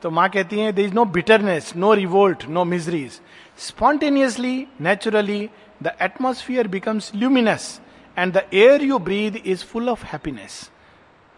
तो 0.04 0.10
माँ 0.12 0.28
कहती 0.30 0.60
है 0.60 0.72
there 0.72 0.82
is 0.82 0.94
no 0.94 1.06
bitterness 1.14 1.74
no 1.76 1.94
revolt 1.94 2.48
no 2.50 2.64
miseries 2.66 3.20
spontaneously 3.68 4.56
naturally 4.82 5.50
the 5.84 5.96
atmosphere 6.02 6.68
becomes 6.68 7.12
luminous 7.16 7.80
and 8.18 8.34
the 8.34 8.44
air 8.54 8.84
you 8.84 9.00
breathe 9.00 9.42
is 9.46 9.64
full 9.66 9.90
of 9.90 10.06
happiness 10.06 10.70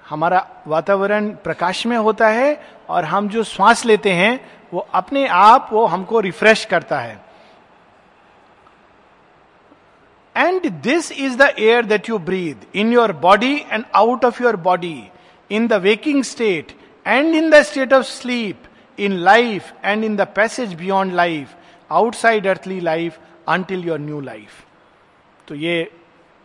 हमारा 0.09 0.45
वातावरण 0.67 1.29
प्रकाश 1.43 1.85
में 1.85 1.97
होता 1.97 2.27
है 2.29 2.61
और 2.89 3.05
हम 3.05 3.27
जो 3.29 3.43
श्वास 3.43 3.85
लेते 3.85 4.11
हैं, 4.11 4.39
वो 4.73 4.87
अपने 4.93 5.27
आप 5.27 5.69
वो 5.71 5.85
हमको 5.85 6.19
रिफ्रेश 6.19 6.65
करता 6.65 6.99
है। 6.99 7.19
And 10.35 10.69
this 10.81 11.11
is 11.11 11.37
the 11.37 11.53
air 11.59 11.85
that 11.85 12.09
you 12.09 12.17
breathe 12.19 12.65
in 12.75 12.93
your 12.93 13.11
body 13.11 13.55
and 13.71 13.85
out 13.95 14.25
of 14.25 14.43
your 14.43 14.55
body 14.55 15.09
in 15.51 15.67
the 15.67 15.73
waking 15.73 16.23
state 16.23 16.71
and 17.05 17.35
in 17.35 17.49
the 17.49 17.61
state 17.63 17.93
of 17.93 18.03
sleep 18.05 18.63
in 18.97 19.17
life 19.19 19.73
and 19.85 20.03
in 20.03 20.15
the 20.15 20.27
passage 20.35 20.73
beyond 20.73 21.13
life 21.13 21.55
outside 21.91 22.47
earthly 22.47 22.79
life 22.79 23.19
until 23.47 23.83
your 23.83 23.99
new 23.99 24.19
life 24.21 24.63
तो 25.47 25.55
ये 25.55 25.96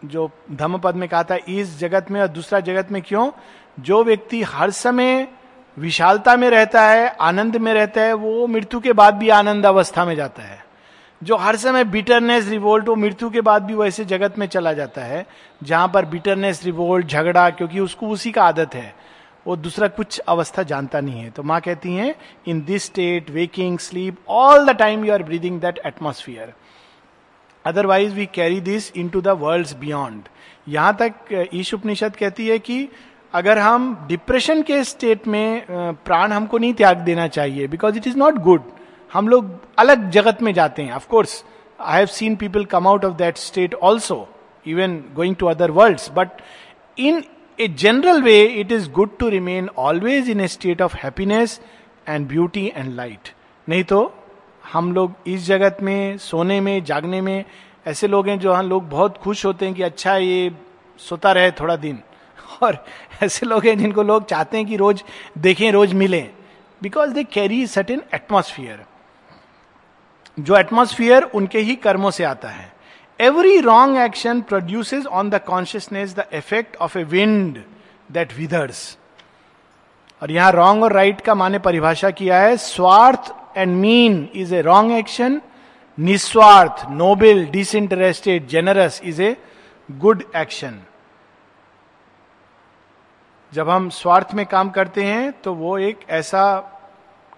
जो 0.04 0.30
धम्म 0.52 0.78
पद 0.78 0.94
में 0.94 1.08
कहा 1.08 1.22
था, 1.22 1.36
इस 1.48 1.78
जगत 1.78 2.10
में 2.10 2.20
और 2.20 2.28
दूसरा 2.28 2.60
जगत 2.60 2.92
में 2.92 3.02
क्यों? 3.02 3.30
जो 3.80 4.04
व्यक्ति 4.04 4.42
हर 4.42 4.70
समय 4.70 5.28
विशालता 5.78 6.36
में 6.36 6.50
रहता 6.50 6.82
है, 6.88 7.08
आनंद 7.20 7.56
में 7.56 7.74
रहता 7.74 8.00
है, 8.00 8.12
वो 8.12 8.46
मृत्यु 8.46 8.80
के 8.80 8.92
बाद 8.92 9.14
भी 9.14 9.28
आनंद 9.28 9.66
अवस्था 9.66 10.04
में 10.04 10.14
जाता 10.16 10.42
है। 10.42 10.64
जो 11.22 11.36
हर 11.36 11.56
समय 11.56 11.84
बिटरनेस 11.84 12.48
रिवोल्ट 12.48 12.88
वो 12.88 12.96
मृत्यु 12.96 13.30
के 13.30 13.40
बाद 13.40 13.62
भी 13.62 13.74
वैसे 13.74 14.04
जगत 14.04 14.38
में 14.38 14.46
चला 14.46 14.72
जाता 14.72 15.02
है, 15.02 15.26
जहाँ 15.62 15.88
पर 15.88 16.04
बिटरनेस 16.04 16.64
रिवोल्ट 16.64 17.06
झगड़ा, 17.06 17.50
क्योंकि 17.50 17.80
उसको 17.80 18.08
उसी 18.08 18.30
का 18.30 18.44
आदत 18.44 18.74
है। 18.74 18.94
वो 19.46 19.56
दूसरा 19.56 19.88
कुछ 19.88 20.18
अवस्था 20.18 20.62
जानता 20.62 21.00
नहीं 21.00 21.20
है। 21.20 21.30
तो 21.30 21.42
माँ 21.42 21.60
कहती 21.60 21.94
हैं 21.94 22.14
in 22.48 22.62
this 22.64 22.84
state 22.84 23.30
waking 23.30 23.78
sleep 23.78 24.16
all 24.28 24.66
the 24.66 24.70
time 24.70 25.04
you 25.04 25.12
are 25.12 25.22
breathing 25.22 25.60
that 25.60 25.80
atmosphere 25.86 26.52
otherwise 27.64 28.14
we 28.14 28.26
carry 28.34 28.60
this 28.60 28.92
into 29.08 29.20
the 29.20 29.36
world 29.40 29.76
beyond 29.80 30.28
यहाँ 30.68 30.96
तक 31.00 31.48
ईश 31.54 31.72
उपनिषद 31.74 32.16
कहती 32.16 32.46
है 32.48 32.58
कि 32.58 32.88
अगर 33.34 33.58
हम 33.58 33.94
डिप्रेशन 34.08 34.62
के 34.62 34.82
स्टेट 34.84 35.26
में 35.26 35.64
प्राण 36.04 36.32
हमको 36.32 36.58
नहीं 36.58 36.74
त्याग 36.74 36.98
देना 37.00 37.26
चाहिए 37.28 37.66
because 37.66 37.96
it 37.96 38.06
is 38.06 38.16
not 38.18 38.38
good 38.42 38.62
हम 39.10 39.28
लोग 39.28 39.50
अलग 39.78 40.10
जगत 40.10 40.42
में 40.42 40.52
जाते 40.54 40.82
हैं 40.82 40.92
of course 40.92 41.42
I 41.80 41.98
have 41.98 42.06
seen 42.08 42.36
people 42.36 42.64
come 42.64 42.86
out 42.88 43.04
of 43.04 43.14
that 43.16 43.38
state 43.38 43.74
also 43.82 44.26
even 44.66 45.02
going 45.14 45.36
to 45.36 45.46
other 45.46 45.70
world 45.70 46.00
but 46.14 46.42
in 46.98 47.22
a 47.58 47.68
general 47.78 48.22
way 48.22 48.42
it 48.60 48.72
is 48.72 48.90
good 48.90 49.16
to 49.18 49.28
remain 49.28 49.68
always 49.78 50.30
in 50.30 50.40
a 50.40 50.48
state 50.48 50.82
of 50.82 50.96
happiness 50.96 51.60
and 52.08 52.26
beauty 52.28 52.66
and 52.76 52.94
light 52.94 53.28
नहीं 53.66 53.84
तो 53.84 54.02
हम 54.72 54.92
लोग 54.92 55.14
इस 55.26 55.46
जगत 55.46 55.76
में, 55.82 56.18
सोने 56.18 56.60
में, 56.60 56.84
जागने 56.84 57.20
में, 57.20 57.44
ऐसे 57.86 58.06
लोग 58.06 58.28
हैं 58.28 58.38
जो 58.38 58.52
हम 58.52 58.68
लोग 58.68 58.88
बहुत 58.88 59.18
खुश 59.18 59.46
होते 59.46 59.66
हैं 59.66 59.74
कि 59.74 59.82
अच्छा 59.82 60.16
ये 60.16 60.52
सोता 60.98 61.32
रहे 61.32 61.50
थोड़ा 61.50 61.76
दिन। 61.76 62.02
और 62.62 62.84
ऐसे 63.22 63.46
लोग 63.46 63.66
हैं 63.66 63.78
जिनको 63.78 64.02
लोग 64.02 64.26
चाहते 64.26 64.56
हैं 64.56 64.66
कि 64.66 64.76
रोज 64.76 65.04
देखें, 65.38 65.72
रोज 65.72 65.92
मिलें। 65.92 66.30
Because 66.82 67.10
they 67.10 67.24
carry 67.24 67.66
certain 67.66 68.02
atmosphere 68.14 68.84
जो 70.40 70.56
एटमोसफियर 70.56 71.22
उनके 71.22 71.58
ही 71.58 71.76
कर्मों 71.76 72.10
से 72.10 72.24
आता 72.24 72.48
है। 72.48 72.72
Every 73.20 73.60
wrong 73.60 73.98
action 73.98 74.40
produces 74.40 75.06
on 75.06 75.30
the 75.30 75.34
consciousness 75.34 76.16
the 76.16 76.24
effect 76.32 76.76
of 76.76 76.98
a 76.98 77.04
wind 77.04 77.62
that 78.12 78.32
withers 78.36 78.98
और 80.22 80.30
यहाँ 80.30 80.52
रॉन्ग 80.52 80.82
और 80.82 80.92
राइट 80.92 81.14
right 81.14 81.26
का 81.26 81.34
माने 81.34 81.58
परिभाषा 81.58 82.10
किया 82.10 82.40
है, 82.40 82.56
स्वार्थ 82.56 83.34
and 83.56 83.76
mean 83.76 84.28
is 84.34 84.54
a 84.54 84.60
wrong 84.62 84.92
action 84.92 85.40
निस्वार्थ 85.98 86.84
noble 86.90 87.44
disinterested 87.46 88.46
generous 88.46 89.00
is 89.04 89.22
a 89.22 89.36
good 89.90 90.24
action 90.36 90.80
जब 93.52 93.68
हम 93.68 93.88
स्वार्थ 93.90 94.34
में 94.34 94.44
काम 94.46 94.70
करते 94.70 95.04
हैं 95.04 95.32
तो 95.32 95.54
वो 95.54 95.78
एक 95.78 96.00
ऐसा 96.10 96.44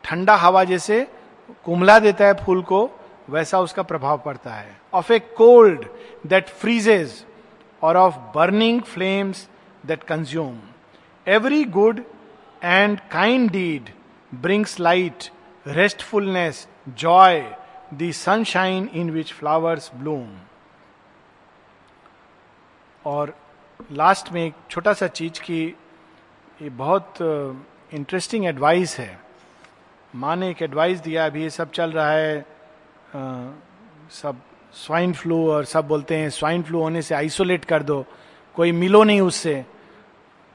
ठंडा 0.05 0.35
हवा 0.37 0.65
जैसे 0.65 1.07
कुमला 1.65 1.99
देता 1.99 2.27
है 2.27 2.35
फूल 2.35 2.63
को, 2.63 2.91
वैसा 3.31 3.61
उसका 3.61 3.83
प्रभाव 3.83 4.19
पड़ता 4.19 4.51
है। 4.51 4.77
Of 4.95 5.13
a 5.13 5.19
cold 5.19 5.85
that 6.27 6.49
freezes 6.49 7.25
और 7.83 7.97
of 7.97 8.15
burning 8.35 8.81
flames 8.83 9.49
that 9.87 10.03
consume 10.03 10.59
every 11.27 11.65
good 11.65 12.01
and 12.65 13.01
kind 13.13 13.51
deed 13.51 13.91
brings 14.35 14.79
light 14.81 15.31
restfulness 15.67 16.69
joy 16.89 17.57
the 17.95 18.11
sunshine 18.11 18.91
in 18.93 19.11
which 19.11 19.33
flowers 19.33 19.91
bloom 19.95 20.37
और 23.05 23.39
लास्ट 23.93 24.33
में 24.33 24.47
एक 24.47 24.55
छोटा 24.71 24.93
सा 24.93 25.07
चीज़ 25.07 25.43
की 25.43 25.77
ये 26.63 26.71
बहुत 26.71 27.15
इंटरेस्टिंग 27.93 28.47
एडवाइस 28.47 28.99
है। 28.99 29.21
माँ 30.15 30.37
ने 30.37 30.51
एक 30.51 30.63
एडवाइस 30.63 30.99
दिया 31.01 31.27
अभी 31.27 31.43
ये 31.43 31.51
सब 31.51 31.71
चल 31.71 31.93
रहा 31.93 32.11
है 32.11 32.39
आ, 32.39 33.51
सब 34.11 34.37
स्वाइन 34.73 35.13
फ्लू 35.13 35.51
और 35.51 35.65
सब 35.65 35.89
बोलते 35.89 36.17
हैं 36.17 36.31
स्वाइन 36.31 36.63
फ्लू 36.63 36.81
होने 36.81 37.03
से 37.03 37.15
आइसोलेट 37.15 37.65
कर 37.65 37.83
दो 37.83 38.07
कोई 38.55 38.73
मिलो 38.73 39.05
नहीं 39.05 39.21
उससे 39.21 39.67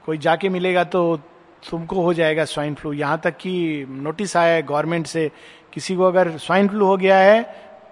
कोई 0.06 0.18
जाके 0.18 0.48
मिलेगा 0.48 0.84
तो 0.84 1.20
तुमको 1.62 2.02
हो 2.02 2.12
जाएगा 2.14 2.44
स्वाइन 2.44 2.74
फ्लू। 2.74 2.92
यहाँ 2.92 3.20
तक 3.24 3.36
कि 3.36 3.86
नोटिस 3.88 4.36
आया 4.36 4.54
है 4.54 4.62
गवर्नमेंट 4.62 5.06
से, 5.06 5.30
किसी 5.72 5.96
को 5.96 6.04
अगर 6.04 6.36
स्वाइन 6.38 6.68
फ्लू 6.68 6.86
हो 6.86 6.96
गया 6.96 7.16
है, 7.16 7.42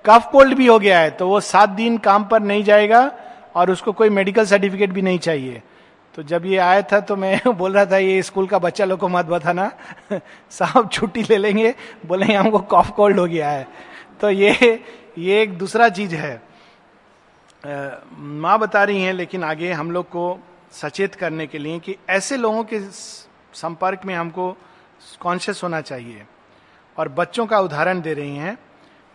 कफ 0.04 0.28
कोल्ड 0.32 0.54
भी 0.54 0.66
हो 0.66 0.78
गया 0.78 0.98
है 1.00 1.10
तो 1.10 1.28
वो 1.28 1.40
सात 1.40 1.68
दिन 1.68 1.98
काम 1.98 2.24
पर 2.24 2.42
नहीं 2.42 2.62
जाएगा 2.64 3.00
और 3.56 3.70
उसको 3.70 3.92
कोई 3.92 4.08
मेडिकल 4.10 4.44
सर्टिफिकेट 4.46 4.90
भी 4.90 5.02
नहीं 5.02 5.18
चाहिए। 5.18 5.62
तो 6.14 6.22
जब 6.22 6.46
ये 6.46 6.56
आया 6.58 6.82
था 6.82 7.00
तो 7.00 7.16
मैं 7.16 7.40
बोल 7.58 7.72
रहा 7.72 7.84
था, 7.86 7.98
ये 7.98 8.22
स्कूल 8.22 8.46
का 8.46 8.58
बच्चा 8.58 8.84
लोग 8.84 8.98
को 9.00 9.08
मत 9.08 9.26
बताना। 9.26 9.70
साहब 10.50 10.88
छुट्टी 10.88 11.22
ले 11.22 11.36
लेंगे। 11.36 11.74
बोलेंगे 12.06 12.34
हमको 12.34 12.58
कॉफ 12.58 12.90
कोल्ड 12.90 13.18
हो 13.18 13.26
गया 13.26 13.50
है। 13.50 13.66
तो 14.20 14.30
ये 14.30 14.82
ये 15.18 15.40
एक 15.42 15.58
दूसरा 15.58 15.88
चीज़ 15.88 16.14
है। 16.14 16.40
माँ 18.18 18.58
बता 18.58 18.84
रही 18.84 19.02
हैं, 19.02 19.12
लेकिन 19.12 19.44
आगे 19.44 19.72
हम 19.72 19.90
लोग 19.90 20.08
को 20.08 20.38
सचेत 20.72 21.14
करने 21.14 21.46
के 21.46 21.58
लिए 21.58 21.78
कि 21.78 21.96
ऐसे 22.10 22.36
लोगों 22.36 22.64
के 22.64 22.80
संपर्क 23.54 24.00
में 24.04 24.14
हमको 24.14 24.56
कॉन्शियस 25.20 25.62
होना 25.62 25.80
चाहिए। 25.80 26.26
और 26.98 27.08
बच्चों 27.08 27.46
का 27.46 27.60
उदाहरण 27.60 28.00
दे 28.00 28.14
रही 28.14 28.36
हैं। 28.36 28.58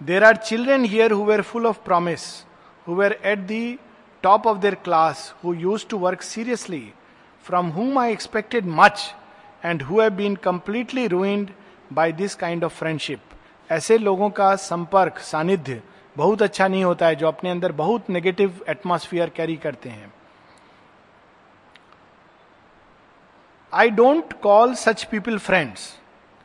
There 0.03 0.23
are 0.23 0.35
children 0.35 0.85
here 0.85 1.11
who 1.11 1.25
were 1.25 1.41
full 1.41 1.67
of 1.67 1.79
promise 1.85 2.45
who 2.87 2.95
were 2.95 3.19
at 3.25 3.39
the 3.39 3.79
top 4.23 4.47
of 4.47 4.57
their 4.57 4.75
class 4.75 5.35
who 5.43 5.53
used 5.53 5.87
to 5.87 5.97
work 5.97 6.21
seriously 6.21 6.93
from 7.43 7.67
whom 7.67 7.99
I 7.99 8.11
expected 8.11 8.65
much 8.65 9.15
and 9.65 9.83
who 9.83 9.93
have 9.93 10.17
been 10.17 10.35
completely 10.47 11.09
ruined 11.09 11.47
by 11.93 12.11
this 12.21 12.39
kind 12.39 12.61
of 12.61 12.71
friendship. 12.83 13.17
ऐसे 13.71 13.97
लोगों 13.97 14.29
का 14.29 14.55
संपर्क, 14.55 15.17
सानिध्य 15.17 15.81
बहुत 16.17 16.41
अच्छा 16.41 16.67
नहीं 16.67 16.83
होता 16.83 17.05
है, 17.05 17.15
जो 17.15 17.27
अपने 17.27 17.49
अंदर 17.49 17.71
बहुत 17.71 18.09
नेगेटिव 18.09 18.65
एटमोस्फियर 18.69 19.29
कैरी 19.29 19.55
करते 19.55 19.89
हैं। 19.89 20.13
I 23.73 23.89
don't 23.89 24.33
call 24.33 24.73
such 24.75 25.03
people 25.03 25.37
friends 25.37 25.87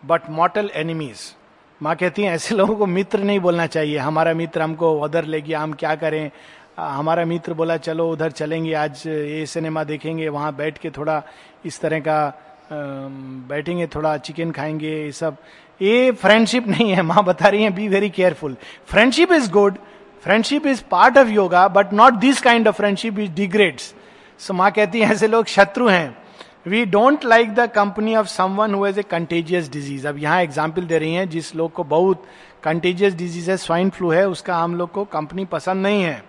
but 0.03 0.29
mortal 0.31 0.71
enemies 0.75 1.21
माँ 1.81 1.95
कहती 1.97 2.23
हैं, 2.23 2.35
ऐसे 2.35 2.55
लोगों 2.55 2.75
को 2.77 2.87
मित्र 2.87 3.19
नहीं 3.19 3.41
बोलना 3.41 3.67
चाहिए। 3.67 3.99
हमारा 3.99 4.33
मित्र 4.35 4.62
हमको 4.62 4.93
उधर 5.01 5.25
ले 5.25 5.41
गया, 5.41 5.61
हम 5.61 5.73
क्या 5.73 5.95
करें? 5.95 6.31
हमारा 6.79 7.25
मित्र 7.25 7.55
बोला, 7.55 7.77
चलो, 7.77 8.09
उधर 8.11 8.31
चलेंगे, 8.31 8.73
आज 8.75 9.03
ये 9.07 9.45
सिनेमा 9.47 9.85
देखेंगे, 9.85 10.29
वहाँ 10.29 10.55
बैठ 10.57 10.79
के 10.79 10.91
थोड़ा 10.91 11.23
इस 11.67 11.81
तरह 11.81 12.01
का 12.01 12.19
बैठेंगे, 13.49 13.87
थोड़ा 13.87 14.17
चिकन 14.19 14.51
खाएँगे, 14.51 14.95
ये 14.97 15.12
सब। 15.12 15.37
ये 15.81 16.11
फ्रेंडशिप 16.12 16.69
नहीं 16.69 16.91
है, 16.91 17.03
माँ 17.03 17.25
बता 17.25 17.49
रही 17.49 17.62
हैं 17.62 17.75
be 17.75 17.88
very 17.88 18.11
careful 18.11 18.57
friendship 18.87 19.33
is 19.33 19.51
good 19.51 19.79
friendship 20.25 20.67
is 20.67 20.83
part 20.91 21.19
of 21.19 21.29
yoga 21.29 21.67
but 21.69 21.93
not 21.93 22.14
this 22.21 22.41
kind 22.43 22.69
of 22.69 22.77
friendship 22.77 23.19
is 23.19 23.31
degrades 23.33 23.95
so 24.41 24.55
माँ 24.55 24.71
कहती 24.71 25.01
है, 25.01 25.11
ऐसे 25.12 25.27
लोग 25.27 25.47
शत्रु 25.47 25.88
हैं 25.88 26.17
we 26.68 26.85
don't 26.87 27.24
like 27.24 27.54
the 27.54 27.66
company 27.74 28.14
of 28.16 28.26
someone 28.28 28.74
who 28.74 28.87
has 28.87 28.98
a 28.98 29.02
contagious 29.04 29.70
disease 29.70 30.07
अब 30.09 30.18
यहाँ 30.18 30.40
example 30.42 30.85
दे 30.85 30.98
रही 30.98 31.14
हैं, 31.14 31.28
जिस 31.31 31.54
लोग 31.57 31.72
को 31.72 31.85
बहुत 31.87 32.24
कंटेजियस 32.62 33.14
डिज़ीज़ 33.14 33.50
है 33.50 33.57
स्वाइन 33.57 33.90
फ्लू 33.90 34.11
है, 34.11 34.26
उसका 34.28 34.57
हम 34.57 34.74
लोग 34.74 34.90
को 34.92 35.04
कंपनी 35.07 35.44
पसंद 35.46 35.83
नहीं 35.83 36.02
है। 36.02 36.22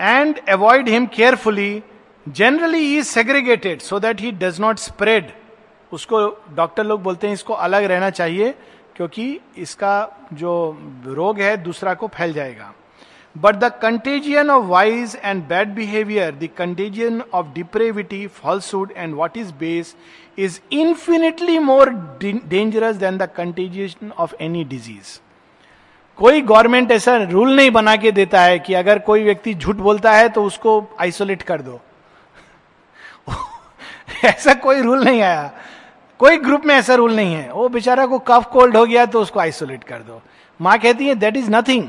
And 0.00 0.38
avoid 0.50 0.88
him 0.88 1.06
carefully 1.08 1.82
generally 2.26 2.96
is 2.96 3.06
segregated 3.06 3.80
so 3.82 3.98
that 4.00 4.20
he 4.20 4.32
does 4.34 4.60
not 4.60 4.78
spread 4.78 5.30
उसको 5.92 6.18
डॉक्टर 6.54 6.84
लोग 6.84 7.02
बोलते 7.02 7.26
हैं, 7.26 7.34
इसको 7.34 7.52
अलग 7.54 7.84
रहना 7.84 8.10
चाहिए, 8.10 8.54
क्योंकि 8.96 9.40
इसका 9.58 10.28
जो 10.32 10.52
रोग 11.06 11.40
है, 11.40 11.56
दूसरा 11.56 11.94
को 11.94 12.06
फैल 12.08 12.32
जाएगा। 12.32 12.72
But 13.36 13.54
the 13.54 13.72
contagion 13.82 14.50
of 14.50 14.64
vice 14.64 15.18
and 15.24 15.42
bad 15.48 15.68
behaviour 15.68 16.34
the 16.34 16.48
contagion 16.56 17.22
of 17.34 17.46
depravity 17.46 18.26
falsehood 18.26 18.92
and 18.96 19.14
what 19.14 19.36
is 19.36 19.52
base 19.52 19.96
is 20.38 20.60
infinitely 20.72 21.58
more 21.58 21.90
dangerous 22.24 22.96
than 22.96 23.18
the 23.18 23.22
contagion 23.22 24.12
of 24.18 24.34
any 24.40 24.64
disease 24.64 25.20
कोई 26.16 26.40
गवर्नमेंट 26.40 26.92
ऐसा 26.92 27.16
रूल 27.16 27.56
नहीं 27.56 27.70
बना 27.70 27.96
के 27.96 28.12
देता 28.12 28.40
है 28.42 28.58
कि 28.58 28.74
अगर 28.74 28.98
कोई 28.98 29.22
व्यक्ति 29.24 29.54
झूठ 29.54 29.76
बोलता 29.76 30.12
है 30.12 30.28
तो 30.28 30.44
उसको 30.44 30.96
आइसोलेट 31.00 31.42
कर 31.42 31.62
दो। 31.62 31.80
ऐसा 34.24 34.54
कोई 34.54 34.82
रूल 34.82 35.04
नहीं 35.04 35.22
आया। 35.22 35.52
कोई 36.18 36.36
ग्रुप 36.36 36.66
में 36.66 36.74
ऐसा 36.74 36.94
रूल 36.94 37.16
नहीं 37.16 37.34
है। 37.34 37.52
वो 37.52 37.68
बेचारा 37.68 38.06
को 38.06 38.18
कफ 38.18 38.46
कोल्ड 38.52 38.76
हो 38.76 38.86
गया 38.86 39.06
तो 39.06 39.20
उसको 39.20 39.40
आइसोलेट 39.40 39.84
कर 39.84 39.98
दो। 39.98 40.22
माँ 40.60 40.78
कहती 40.78 41.06
है 41.06 41.14
that 41.14 41.36
is 41.36 41.50
nothing 41.50 41.88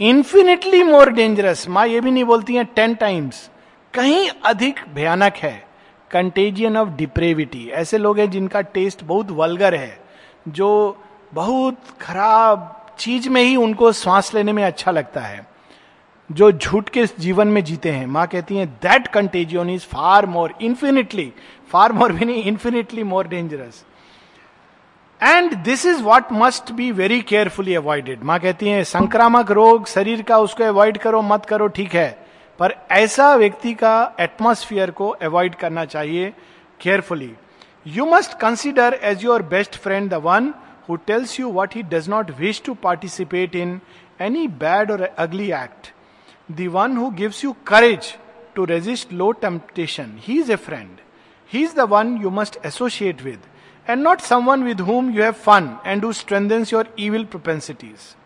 infinitely 0.00 0.82
more 0.82 1.10
dangerous 1.10 1.68
माँ 1.68 1.86
ये 1.86 2.00
भी 2.00 2.10
नहीं 2.10 2.24
बोलती 2.24 2.54
है 2.54 2.64
टेन 2.64 2.94
टाइम्स 2.94 3.48
कहीं 3.94 4.28
अधिक 4.44 4.80
भयानक 4.94 5.36
है. 5.36 5.66
कंटेजियन 6.10 6.76
ऑफ़ 6.76 6.88
डिप्रेविटी 6.88 7.66
ऐसे 7.68 7.98
लोग 7.98 8.18
हैं 8.18 8.30
जिनका 8.30 8.60
टेस्ट 8.60 9.02
बहुत 9.04 9.30
वलगर 9.30 9.74
है, 9.74 9.98
जो 10.48 10.96
बहुत 11.34 11.78
खराब 12.00 12.94
चीज़ 12.98 13.28
में 13.28 13.42
ही 13.42 13.56
उनको 13.56 13.92
सांस 13.92 14.32
लेने 14.34 14.52
में 14.52 14.62
अच्छा 14.64 14.90
लगता 14.90 15.20
है, 15.20 15.46
जो 16.30 16.52
झूठ 16.52 16.88
के 16.88 17.06
जीवन 17.18 17.48
में 17.48 17.62
जीते 17.64 17.90
हैं। 17.90 18.06
माँ 18.06 18.26
कहती 18.26 18.56
हैं 18.56 18.68
that 18.82 19.06
contagion 19.06 19.70
is 19.70 19.86
far 19.86 20.26
more 20.26 20.54
infinitely 20.62 21.32
far 21.70 21.92
more 21.92 22.12
भी 22.12 22.24
नहीं 22.24 22.42
infinitely 22.44 23.04
more 23.04 23.28
dangerous 23.28 23.84
and 25.20 25.54
this 25.64 25.84
is 25.86 26.02
what 26.02 26.32
must 26.32 26.70
be 26.72 26.90
very 26.92 27.20
carefully 27.20 27.74
avoided 27.74 28.22
माँ 28.24 28.38
कहती 28.40 28.68
है, 28.68 28.82
संक्रामक 28.84 29.50
रोग 29.50 29.86
शरीर 29.88 30.22
का, 30.22 30.38
उसको 30.38 30.64
अवॉइड 30.64 30.98
करो, 30.98 31.22
मत 31.22 31.46
करो, 31.46 31.66
ठीक 31.68 31.94
है। 31.94 32.10
पर 32.60 32.74
ऐसा 32.90 33.34
व्यक्ति 33.36 33.72
का 33.74 34.14
एटमोस्फियर 34.20 34.90
को 34.90 35.08
अवॉइड 35.08 35.54
करना 35.54 35.84
चाहिए 35.84 36.32
carefully 36.80 37.30
you 37.86 38.06
must 38.06 38.38
consider 38.40 38.98
as 39.02 39.24
your 39.24 39.42
best 39.50 39.76
friend 39.76 40.10
the 40.10 40.14
one 40.24 40.52
who 40.88 40.96
tells 41.06 41.38
you 41.40 41.50
what 41.50 41.74
he 41.74 41.82
does 41.92 42.08
not 42.08 42.30
wish 42.38 42.62
to 42.66 42.74
participate 42.82 43.54
in 43.56 43.80
any 44.20 44.46
bad 44.62 44.90
or 44.90 45.02
ugly 45.02 45.50
act 45.52 45.92
the 46.50 46.66
one 46.72 46.96
who 46.96 47.10
gives 47.18 47.44
you 47.44 47.54
courage 47.66 48.14
to 48.54 48.64
resist 48.64 49.12
low 49.12 49.30
temptation 49.42 50.16
he 50.22 50.38
is 50.40 50.52
a 50.52 50.56
friend 50.56 50.96
he 51.50 51.62
is 51.64 51.76
the 51.76 51.88
one 51.90 52.16
you 52.22 52.30
must 52.30 52.58
associate 52.66 53.22
with 53.22 53.40
and 53.88 54.04
not 54.04 54.20
someone 54.20 54.64
with 54.64 54.80
whom 54.80 55.10
you 55.10 55.22
have 55.22 55.36
fun 55.36 55.68
and 55.84 56.02
who 56.02 56.12
strengthens 56.12 56.72
your 56.72 56.84
evil 56.98 57.24
propensities. 57.34 58.16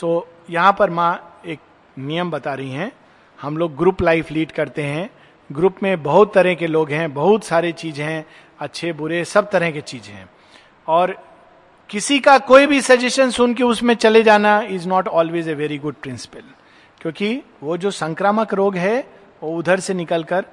So, 0.00 0.22
यहाँ 0.50 0.72
पर 0.78 0.90
माँ 0.90 1.40
एक 1.46 1.60
नियम 1.98 2.30
बता 2.30 2.54
रही 2.54 2.70
हैं। 2.70 2.92
हम 3.38 3.56
लोग 3.56 3.76
ग्रुप 3.76 4.02
लाइफ 4.02 4.30
लीड 4.30 4.52
करते 4.52 4.82
हैं। 4.82 5.10
ग्रुप 5.50 5.82
में 5.82 6.02
बहुत 6.02 6.34
तरह 6.34 6.54
के 6.54 6.66
लोग 6.66 6.90
हैं 6.90 7.12
बहुत 7.14 7.44
सारे 7.44 7.72
चीज़ 7.72 8.00
हैं 8.02 8.26
अच्छे 8.60 8.92
बुरे 8.92 9.24
सब 9.24 9.50
तरह 9.50 9.70
के 9.70 9.80
चीज़ें 9.80 10.14
हैं। 10.14 10.28
और 10.88 11.16
किसी 11.90 12.18
का 12.20 12.38
कोई 12.38 12.66
भी 12.66 12.80
सजेशन 12.80 13.30
सुन 13.30 13.54
के 13.54 13.62
उसमें 13.62 13.94
चले 13.94 14.22
जाना 14.22 14.60
is 14.60 14.88
not 14.88 15.08
always 15.08 15.48
a 15.48 15.54
very 15.54 15.78
good 15.78 15.94
principle 15.94 16.42
क्योंकि 17.00 17.42
वो 17.62 17.76
जो 17.76 17.90
संक्रामक 17.90 18.54
रोग 18.54 18.76
है 18.76 18.98
वो 19.42 19.56
उधर 19.58 19.80
से 19.80 19.94
निकलकर 19.94 20.44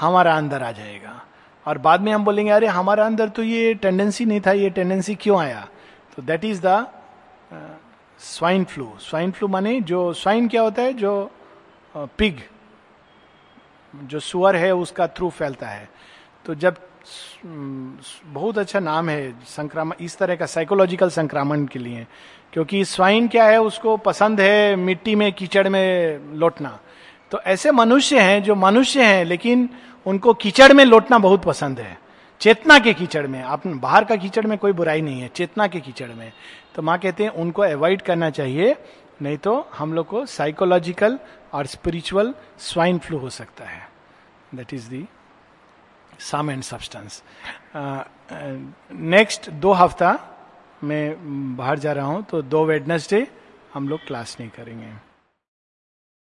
हमारा 0.00 0.36
अंदर 0.36 0.62
आ 0.62 0.72
जाएगा। 0.72 1.20
और 1.66 1.78
बाद 1.78 2.00
में 2.00 2.12
हम 2.12 2.24
बोलेंगे 2.24 2.50
अरे 2.50 2.66
हमारा 2.66 3.04
अंदर 3.06 3.28
तो 3.28 3.42
ये 3.42 3.74
टेंडेंसी 3.74 4.24
नहीं 4.24 4.40
था 4.40 4.52
ये 4.52 4.70
टेंडेंसी 4.70 5.14
क्यों 5.14 5.40
आया? 5.40 5.66
तो 6.16 6.22
that 6.22 6.44
is 6.44 6.60
the 6.66 6.86
swine 8.20 8.64
flu 8.64 8.92
swine 9.00 9.30
flu 9.30 9.48
माने 9.48 9.80
जो 9.80 10.12
स्वाइन 10.12 10.48
क्या 10.48 10.62
होता 10.62 10.82
है? 10.82 10.92
जो 10.92 11.30
पिग 11.94 12.36
uh, 12.36 12.42
जो 13.94 14.20
सुअर 14.20 14.56
है 14.56 14.74
उसका 14.74 15.06
थ्रू 15.06 15.30
फैलता 15.30 15.66
है। 15.66 15.88
तो 16.46 16.54
जब 16.54 16.76
बहुत 17.44 18.58
अच्छा 18.58 18.80
नाम 18.80 19.08
है 19.08 19.32
संक्रामण 19.46 19.94
इस 20.00 20.16
तरह 20.18 20.36
का 20.36 20.46
साइकोलॉजिकल 20.46 21.10
संक्रामण 21.10 21.64
के 21.66 21.78
लिए 21.78 22.06
क्योंकि 22.52 22.84
स्वाइन 22.84 23.26
क्या 23.28 23.44
है 23.44 23.60
उसको 23.60 23.96
पसंद 23.96 24.40
है 24.40 24.76
मिट्टी 24.76 25.14
में 25.14 25.32
कीचड़ 25.32 25.68
में 25.68 26.36
लौटना। 26.38 26.78
तो 27.30 27.40
ऐसे 27.40 27.70
मनुष्य 27.72 28.20
हैं 28.20 28.42
जो 28.42 28.54
मनुष्य 28.54 29.04
हैं 29.04 29.24
लेकिन 29.24 29.68
उनको 30.06 30.34
कीचड़ 30.34 30.72
में 30.72 30.84
लौटना 30.84 31.18
बहुत 31.18 31.44
पसंद 31.44 31.80
है। 31.80 31.98
चेतना 32.40 32.78
के 32.78 32.92
कीचड़ 32.94 33.26
में। 33.26 33.42
आप 33.42 33.66
बाहर 33.66 34.04
का 34.04 34.16
कीचड़ 34.16 34.46
में 34.46 34.56
कोई 34.58 34.72
बुराई 34.72 35.00
नहीं 35.00 35.20
है, 35.20 35.28
चेतना 35.28 35.66
के 35.66 35.80
कीचड़ 35.80 36.08
में। 36.08 36.32
तो 36.74 36.82
माँ 36.82 36.98
कहते 36.98 37.24
हैं, 37.24 37.30
उनको 37.32 37.62
अवॉइड 37.62 38.02
करना 38.02 38.30
चाहिए, 38.30 38.76
नहीं 39.22 39.36
तो 39.38 39.54
हम 39.74 39.92
लोग 39.92 40.06
को 40.06 40.24
साइकोलॉजिकल 40.26 41.18
और 41.52 41.66
स्पिरिचुअल 41.66 42.34
स्वाइन 42.60 42.98
फ्लू 42.98 43.18
हो 43.18 43.30
सकता 43.30 43.64
है। 43.64 43.88
That 44.54 44.74
is 44.74 44.88
the 44.90 45.06
sum 46.20 46.50
and 46.50 46.62
substance 46.62 47.22
next 48.92 49.50
दो 49.50 49.72
हफ़्ता 49.72 50.18
मैं 50.84 51.56
बाहर 51.56 51.78
जा 51.78 51.92
रहा 51.92 52.06
हूँ 52.06 52.22
तो 52.24 52.42
दो 52.42 52.64
वेडनेसडे 52.66 53.26
हम 53.74 53.88
लोग 53.88 54.06
क्लास 54.06 54.36
नहीं 54.40 54.50
करेंगे। 54.50 54.92